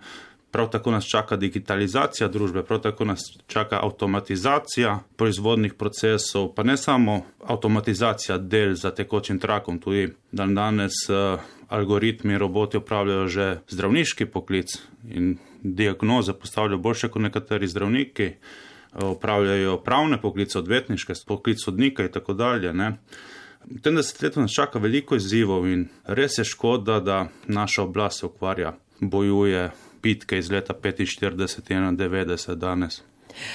Prav 0.53 0.69
tako 0.69 0.91
nas 0.93 1.05
čaka 1.09 1.37
digitalizacija 1.37 2.27
družbe, 2.29 2.61
prav 2.63 2.81
tako 2.81 3.05
nas 3.09 3.23
čaka 3.47 3.79
avtomatizacija 3.81 4.99
proizvodnih 5.17 5.73
procesov, 5.73 6.51
pa 6.53 6.63
ne 6.63 6.77
samo 6.77 7.23
avtomatizacija 7.41 8.37
del 8.37 8.75
za 8.77 8.91
tekočim 8.93 9.39
trakom, 9.39 9.79
tudi 9.81 10.11
dan 10.31 10.53
danes 10.53 10.93
uh, 11.09 11.41
algoritmi 11.73 12.33
in 12.33 12.39
roboti 12.39 12.77
upravljajo 12.77 13.27
že 13.27 13.47
zdravniški 13.69 14.29
poklic 14.29 14.77
in 15.09 15.37
diagnoze 15.63 16.33
postavljajo 16.33 16.77
boljše 16.77 17.07
kot 17.07 17.21
nekateri 17.21 17.67
zdravniki, 17.67 18.31
upravljajo 19.01 19.77
pravne 19.77 20.21
poklice, 20.21 20.59
odvetniške, 20.59 21.13
poklic 21.27 21.63
sodnika 21.63 22.03
in 22.03 22.11
tako 22.11 22.33
dalje. 22.33 22.73
Ne. 22.73 22.97
V 23.65 23.81
tem 23.81 23.95
desetletju 23.95 24.41
nas 24.41 24.51
čaka 24.51 24.79
veliko 24.79 25.15
izzivov 25.15 25.67
in 25.67 25.87
res 26.05 26.37
je 26.37 26.43
škoda, 26.43 26.99
da 26.99 27.27
naša 27.47 27.83
oblast 27.83 28.19
se 28.19 28.25
ukvarja, 28.25 28.75
bojuje 28.99 29.71
bitke 30.03 30.37
iz 30.37 30.51
leta 30.51 30.73
45 30.73 31.71
in 31.71 31.97
91 31.97 32.55
danes. 32.55 33.01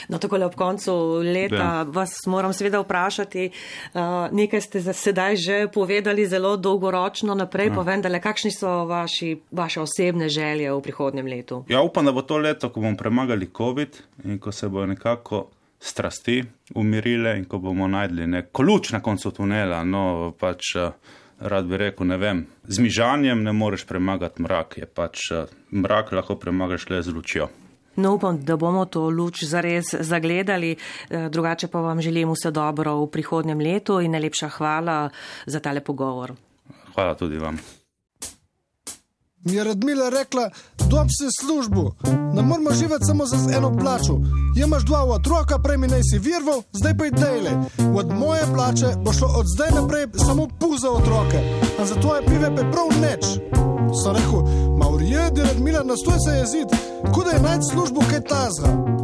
No, 0.09 0.19
tako 0.19 0.37
le 0.37 0.47
ob 0.47 0.55
koncu 0.55 0.95
leta 1.25 1.57
ja. 1.57 1.83
vas 1.83 2.15
moram 2.27 2.53
seveda 2.53 2.81
vprašati, 2.81 3.51
uh, 3.51 4.01
nekaj 4.33 4.61
ste 4.61 4.83
sedaj 4.93 5.37
že 5.37 5.59
povedali 5.75 6.27
zelo 6.27 6.57
dolgoročno 6.57 7.35
naprej, 7.35 7.71
ja. 7.71 7.75
pa 7.75 7.83
vendarle, 7.87 8.21
kakšni 8.21 8.51
so 8.55 8.85
vaši, 8.89 9.37
vaše 9.51 9.81
osebne 9.81 10.29
želje 10.29 10.73
v 10.73 10.81
prihodnjem 10.83 11.27
letu? 11.27 11.63
Ja, 11.69 11.83
upam, 11.83 12.05
da 12.05 12.13
bo 12.13 12.23
to 12.23 12.39
leto, 12.39 12.73
ko 12.73 12.81
bomo 12.81 12.97
premagali 12.97 13.51
COVID 13.57 14.03
in 14.25 14.39
ko 14.39 14.53
se 14.53 14.69
bo 14.69 14.87
nekako 14.87 15.47
strasti 15.81 16.43
umirile 16.75 17.37
in 17.39 17.45
ko 17.45 17.59
bomo 17.59 17.89
najdli 17.89 18.27
neko 18.27 18.63
luč 18.63 18.93
na 18.93 19.01
koncu 19.01 19.31
tunela, 19.31 19.85
no 19.85 20.35
pač. 20.39 20.75
Uh, 20.77 21.17
Rad 21.39 21.69
bi 21.71 21.77
rekel, 21.79 22.07
ne 22.11 22.17
vem, 22.19 22.41
z 22.67 22.83
mižanjem 22.83 23.45
ne 23.47 23.53
moreš 23.55 23.85
premagati 23.87 24.43
mrak, 24.43 24.79
je 24.81 24.87
pač 24.91 25.29
mrak 25.71 26.11
lahko 26.13 26.35
premagaš 26.35 26.89
le 26.91 26.99
z 27.03 27.15
lučjo. 27.15 27.47
No, 27.99 28.15
upam, 28.15 28.39
da 28.45 28.57
bomo 28.57 28.85
to 28.85 29.09
luč 29.11 29.43
zares 29.45 29.95
zagledali. 30.01 30.77
Eh, 31.11 31.29
drugače 31.29 31.69
pa 31.69 31.81
vam 31.81 32.01
želim 32.01 32.31
vse 32.31 32.51
dobro 32.51 32.95
v 33.03 33.11
prihodnjem 33.11 33.59
letu 33.59 34.01
in 34.01 34.15
najlepša 34.15 34.49
hvala 34.49 35.11
za 35.47 35.61
tale 35.61 35.81
pogovor. 35.81 36.33
Hvala 36.95 37.15
tudi 37.15 37.39
vam. 37.39 37.59
Mi 39.45 39.55
je 39.55 39.65
Radmila 39.65 40.09
rekla, 40.09 40.51
dom 40.91 41.09
si 41.11 41.27
službo, 41.41 41.91
ne 42.35 42.43
moramo 42.43 42.71
živeti 42.71 43.05
samo 43.05 43.27
za 43.27 43.37
eno 43.57 43.77
plačo. 43.79 44.19
Imaš 44.57 44.85
dva 44.85 45.05
otroka, 45.05 45.59
prej 45.59 45.79
mi 45.79 45.87
naj 45.87 46.03
si 46.03 46.19
virval, 46.19 46.63
zdaj 46.73 46.99
pa 46.99 47.07
idejle. 47.07 47.51
Od 47.95 48.07
moje 48.19 48.43
plače 48.55 48.87
bo 49.05 49.13
šlo 49.13 49.29
od 49.37 49.47
zdaj 49.55 49.71
naprej 49.81 50.07
samo 50.27 50.49
puza 50.61 50.91
otroke, 50.91 51.39
a 51.81 51.85
za 51.85 51.95
tvoje 51.95 52.23
pive 52.27 52.57
pa 52.57 52.63
prav 52.71 52.89
neč. 53.03 53.25
Sem 53.95 54.13
rekel, 54.17 54.41
Maurije, 54.79 55.31
da 55.31 55.43
Radmila 55.43 55.83
nastoj 55.85 56.19
se 56.25 56.39
jezid, 56.39 56.69
kuda 57.15 57.31
je 57.31 57.43
najti 57.43 57.65
službo, 57.73 58.01
kaj 58.11 58.21
tazga 58.21 58.99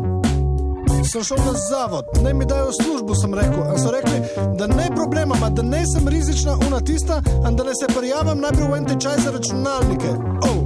sem 1.14 1.22
šel 1.22 1.36
na 1.46 1.52
zavod, 1.70 2.04
naj 2.22 2.34
mi 2.34 2.44
dajo 2.44 2.72
službo, 2.72 3.14
sem 3.14 3.34
rekel. 3.34 3.62
In 3.72 3.78
so 3.78 3.90
rekli, 3.90 4.18
da 4.58 4.66
ne 4.66 4.88
problema, 4.96 5.34
da 5.50 5.62
ne 5.62 5.86
sem 5.86 6.08
rizična 6.08 6.56
unatista, 6.66 7.22
in 7.48 7.56
da 7.56 7.64
ne 7.64 7.74
se 7.80 7.86
prijavim 7.98 8.40
najprej 8.40 8.68
v 8.68 8.76
en 8.76 8.86
tečaj 8.86 9.18
za 9.24 9.30
računalnike. 9.30 10.10
Oh. 10.48 10.60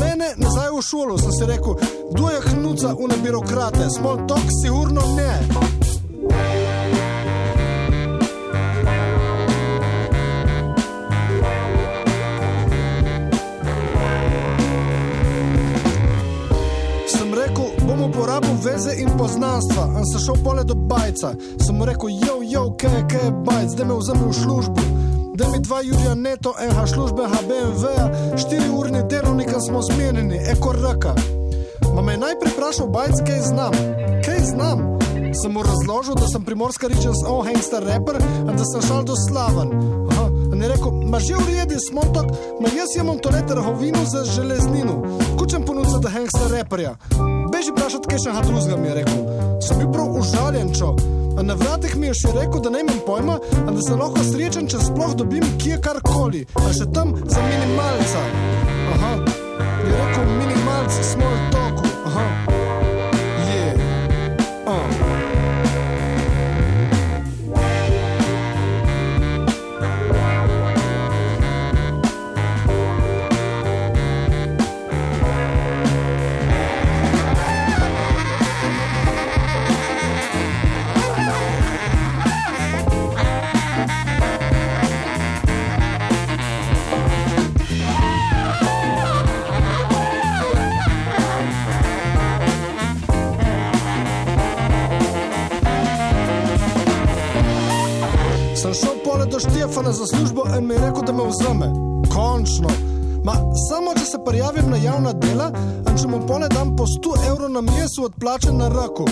Mene 0.00 0.28
nazaj 0.36 0.70
v 0.76 0.82
šolo 0.82 1.18
sem 1.18 1.32
si 1.32 1.46
rekel, 1.46 1.74
kdo 2.12 2.28
je 2.30 2.40
hnuca 2.50 2.94
une 2.98 3.16
birokrate, 3.22 3.90
small 3.98 4.26
talk, 4.28 4.46
sigurno 4.62 5.02
ne. 5.16 5.32
Uporabil 18.06 18.54
veze 18.62 18.94
in 18.98 19.10
poznanstva. 19.18 19.86
In 19.98 20.06
sem 20.06 20.20
šel 20.20 20.36
pole 20.44 20.64
do 20.64 20.74
bajca, 20.74 21.34
sem 21.66 21.82
rekel, 21.82 22.10
jo, 22.26 22.36
jo, 22.42 22.64
kaj, 22.80 23.02
kaj 23.10 23.30
bajc, 23.46 23.74
da 23.78 23.84
me 23.84 23.98
vzame 23.98 24.26
v 24.30 24.34
službo. 24.34 24.82
Da 25.36 25.48
mi 25.52 25.60
dva 25.60 25.80
Jurija 25.84 26.14
neto, 26.14 26.54
NH 26.70 26.86
službe, 26.94 27.28
HBMV, 27.28 27.84
štiri 28.40 28.68
urni 28.72 29.02
delovnika 29.10 29.60
smo 29.60 29.82
zmenjeni, 29.82 30.38
eko 30.52 30.72
raka. 30.72 31.14
Ma 31.94 32.02
me 32.02 32.12
je 32.12 32.18
najprej 32.18 32.52
vprašal 32.52 32.88
bajc, 32.88 33.20
kaj 33.26 33.40
znam, 33.40 33.72
kaj 34.24 34.40
znam. 34.52 34.78
Sem 35.42 35.52
mu 35.52 35.62
razložil, 35.62 36.14
da 36.14 36.28
sem 36.28 36.44
primorska 36.44 36.88
ričens, 36.88 37.20
oh, 37.28 37.44
hangster 37.44 37.84
rapper, 37.84 38.16
da 38.46 38.64
sem 38.64 38.82
šel 38.88 39.04
do 39.04 39.16
slaven. 39.28 39.72
Aha. 40.10 40.26
In 40.54 40.62
je 40.62 40.68
rekel, 40.68 40.92
ma 41.12 41.20
že 41.20 41.36
uredi 41.36 41.76
smo 41.88 42.00
tok, 42.14 42.32
ma 42.60 42.68
jaz 42.72 42.96
imam 42.96 43.18
to 43.18 43.28
leter 43.28 43.60
hovino 43.60 44.04
za 44.04 44.24
železnino. 44.24 45.02
Kučem 45.38 45.64
ponuditi, 45.68 46.00
da 46.02 46.08
hangster 46.08 46.48
rapperja 46.52 46.96
beži 47.56 47.72
vprašati, 47.72 48.08
kaj 48.10 48.18
še 48.24 48.32
ha 48.36 48.42
drugega 48.44 48.76
mi 48.76 48.88
je 48.88 48.94
rekel. 48.98 49.20
Sem 49.64 49.78
bil 49.80 49.88
prav 49.92 50.18
užaljen, 50.20 50.72
čo. 50.76 50.92
A 51.36 51.44
na 51.44 51.56
vratih 51.56 51.96
mi 51.96 52.10
je 52.10 52.18
še 52.20 52.32
rekel, 52.36 52.60
da 52.64 52.72
ne 52.72 52.84
imam 52.84 53.00
pojma, 53.08 53.38
a 53.64 53.72
da 53.72 53.80
sem 53.84 54.00
lahko 54.00 54.24
srečen, 54.28 54.68
če 54.72 54.84
sploh 54.88 55.16
dobim 55.16 55.44
kje 55.60 55.80
karkoli, 55.88 56.46
a 56.60 56.68
še 56.76 56.88
tam 56.96 57.16
za 57.16 57.44
minimalca. 57.48 58.24
Aha, 58.96 59.12
je 59.84 60.00
rekel 60.00 60.34
minimalc, 60.40 61.04
small 61.12 61.38
talku. 61.44 61.55
Do 99.36 99.40
Štefana 99.40 99.92
za 99.92 100.06
službo 100.06 100.42
in 100.58 100.66
mi 100.66 100.74
je 100.74 100.80
rekel, 100.80 101.02
da 101.02 101.12
me 101.12 101.22
vzame. 101.28 101.66
Končno. 102.14 102.68
Ma, 103.24 103.32
samo 103.68 103.92
če 103.98 104.04
se 104.04 104.18
prijavim 104.24 104.70
na 104.70 104.76
javna 104.76 105.12
dela, 105.12 105.50
in 105.90 105.98
če 105.98 106.08
mu 106.08 106.20
pole 106.26 106.48
dam 106.48 106.76
po 106.76 106.86
100 106.86 107.16
evrov 107.30 107.50
na 107.52 107.60
mesec 107.60 107.98
odplačen 108.04 108.56
na 108.56 108.68
roko, 108.68 109.04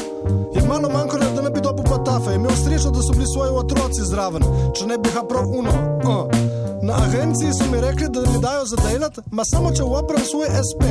je 0.54 0.62
malo 0.68 0.88
manjko, 0.88 1.18
da 1.18 1.42
ne 1.42 1.50
bi 1.50 1.60
dobil 1.60 1.84
patafe. 1.84 2.34
Imel 2.34 2.56
srečo, 2.56 2.90
da 2.90 3.02
so 3.02 3.12
bili 3.12 3.26
svoji 3.26 3.52
otroci 3.52 4.06
zraven, 4.08 4.46
če 4.72 4.86
ne 4.86 4.98
bi 4.98 5.12
ga 5.14 5.26
prav 5.28 5.50
uno. 5.58 5.76
Uh. 6.08 6.43
Na 6.86 6.94
agenciji 7.04 7.52
so 7.52 7.64
mi 7.72 7.80
rekli, 7.80 8.08
da 8.08 8.20
mi 8.20 8.38
dajo 8.40 8.64
za 8.64 8.76
delati, 8.76 9.20
ma 9.30 9.42
samo 9.44 9.70
če 9.72 9.82
uprem 9.82 10.24
svoj 10.30 10.48
SP. 10.68 10.82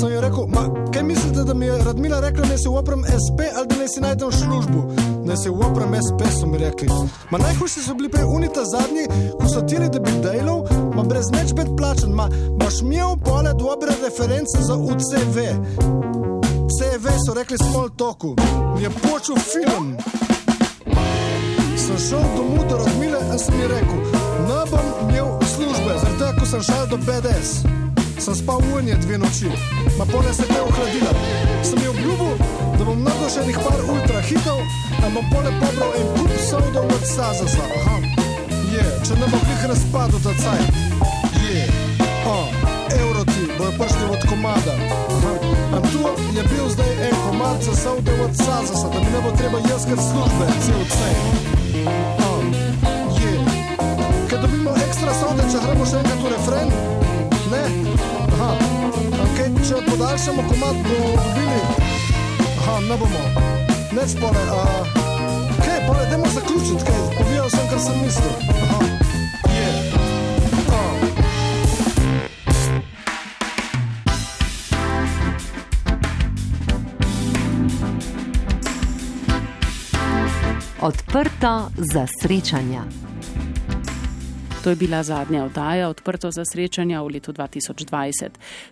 Sem 0.00 0.12
jim 0.12 0.20
rekel, 0.20 0.46
ma 0.48 0.62
kaj 0.92 1.02
mislite, 1.02 1.44
da 1.44 1.54
mi 1.54 1.66
je 1.66 1.78
Radmila 1.84 2.20
rekla, 2.20 2.46
da 2.48 2.58
si 2.58 2.68
uprem 2.68 3.02
SP 3.24 3.38
ali 3.56 3.66
da 3.68 3.76
ne 3.76 3.88
si 3.88 4.00
najdem 4.00 4.32
službo? 4.32 4.80
Da 5.26 5.36
si 5.36 5.50
uprem 5.50 5.92
SP, 6.06 6.20
so 6.40 6.46
mi 6.46 6.58
rekli. 6.58 6.88
Ma 7.30 7.38
najhujši 7.38 7.80
so 7.84 7.94
bili 7.94 8.08
prej 8.08 8.24
unita 8.24 8.64
zadnji, 8.64 9.04
ko 9.40 9.48
so 9.52 9.60
tili, 9.60 9.88
da 9.92 10.00
bi 10.00 10.12
delal, 10.22 10.64
ma 10.96 11.02
brez 11.02 11.28
neč 11.32 11.52
biti 11.52 11.76
plačen, 11.76 12.12
ma 12.12 12.28
imaš 12.60 12.80
imel 12.80 13.16
pole 13.24 13.52
dobre 13.58 13.92
reference 14.04 14.56
za 14.68 14.76
UCV. 14.76 15.36
CV 16.76 17.04
so 17.26 17.34
rekli 17.34 17.58
small 17.58 17.88
talku, 17.96 18.32
mi 18.76 18.82
je 18.82 18.90
počel 18.90 19.36
film. 19.36 19.96
Sem 21.76 21.98
šel 22.08 22.24
domov 22.36 22.64
do 22.68 22.76
Radmile 22.76 23.20
in 23.32 23.38
sem 23.38 23.60
ji 23.60 23.68
rekel, 23.68 24.00
ne 24.48 24.58
sem 26.48 26.62
šel 26.62 26.86
do 26.88 26.96
BDS. 26.96 27.60
Sem 28.18 28.34
spal 28.34 28.60
v 28.60 28.80
unije 28.80 28.96
dve 28.96 29.18
noči, 29.18 29.52
ma 29.98 30.04
pole 30.08 30.32
se 30.34 30.42
te 30.48 30.60
ohladila. 30.60 31.12
Sem 31.62 31.78
ji 31.82 31.88
obljubil, 31.88 32.34
da 32.78 32.84
bom 32.84 33.04
nekaj 33.04 33.64
par 33.64 33.80
ultra 33.84 34.20
hitov, 34.20 34.60
a 35.04 35.10
bom 35.12 35.24
pole 35.32 35.52
pobral 35.60 35.92
en 36.00 36.08
kup 36.16 36.32
sodo 36.50 36.80
od 36.88 37.04
Sazasa. 37.04 37.64
Aha, 37.76 37.96
je, 38.72 38.84
če 39.04 39.14
ne 39.20 39.26
bo 39.28 39.36
jih 39.36 39.66
razpadel 39.68 40.20
ta 40.24 40.32
caj. 40.40 40.62
Je, 41.44 41.66
oh, 42.24 42.48
evroti 42.96 43.44
bojo 43.58 43.72
prišli 43.78 44.04
od 44.08 44.22
komada. 44.30 44.74
Aha, 45.16 45.34
a 45.76 45.78
tu 45.92 46.00
je 46.32 46.42
bil 46.48 46.66
zdaj 46.72 46.92
en 47.10 47.16
komad 47.28 47.60
za 47.60 47.76
sodo 47.76 48.16
od 48.24 48.32
Sazasa, 48.32 48.88
da 48.88 48.98
mi 49.04 49.12
ne 49.12 49.20
bo 49.20 49.36
treba 49.36 49.60
jaz 49.68 49.84
kar 49.84 50.00
službe, 50.00 50.48
cel 50.64 50.82
caj. 50.96 52.17
Dobimo 54.42 54.70
ekstra 54.86 55.14
sode, 55.14 55.42
če 55.50 55.62
gremo 55.64 55.86
še 55.88 55.98
enkrat 56.02 56.20
v 56.22 56.32
refren. 56.34 56.68
Ne? 57.52 57.62
Aha. 58.36 58.50
Okay, 59.24 59.48
če 59.66 59.82
podaljšamo 59.88 60.44
komat, 60.50 60.78
bomo 60.86 61.10
dobili 61.16 61.60
Aha, 62.60 62.78
ne 62.86 62.96
bomo. 63.00 63.24
Neč 63.96 64.14
pole, 64.20 64.44
a... 64.52 64.62
Kaj, 65.64 65.80
pole, 65.86 66.06
dajmo 66.10 66.30
zaključiti, 66.34 66.84
kaj, 66.86 67.02
povedal 67.18 67.50
sem, 67.50 67.66
kar 67.72 67.80
sem 67.82 68.00
mislil. 68.04 68.34
Aha. 68.68 68.80
Odprto 80.78 81.70
za 81.76 82.06
srečanja. 82.20 83.07
To 84.68 84.72
je 84.72 84.76
bila 84.76 85.02
zadnja 85.02 85.44
oddaja 85.44 85.88
odprto 85.88 86.30
za 86.30 86.42
srečanja 86.52 87.00
v 87.02 87.08
letu 87.08 87.32
2020. 87.32 88.28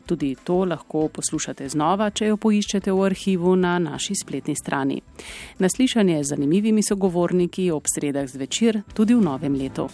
Tudi 0.07 0.37
to 0.45 0.65
lahko 0.65 1.09
poslušate 1.09 1.69
znova, 1.69 2.11
če 2.11 2.27
jo 2.27 2.37
poiščete 2.37 2.93
v 2.93 3.07
arhivu 3.07 3.55
na 3.57 3.79
naši 3.81 4.13
spletni 4.21 4.53
strani. 4.61 5.01
Naslišanje 5.59 6.19
z 6.21 6.35
zanimivimi 6.35 6.85
sogovorniki 6.85 7.71
ob 7.73 7.89
sredah 7.89 8.29
zvečer 8.29 8.83
tudi 8.93 9.17
v 9.17 9.25
novem 9.25 9.57
letu. 9.57 9.89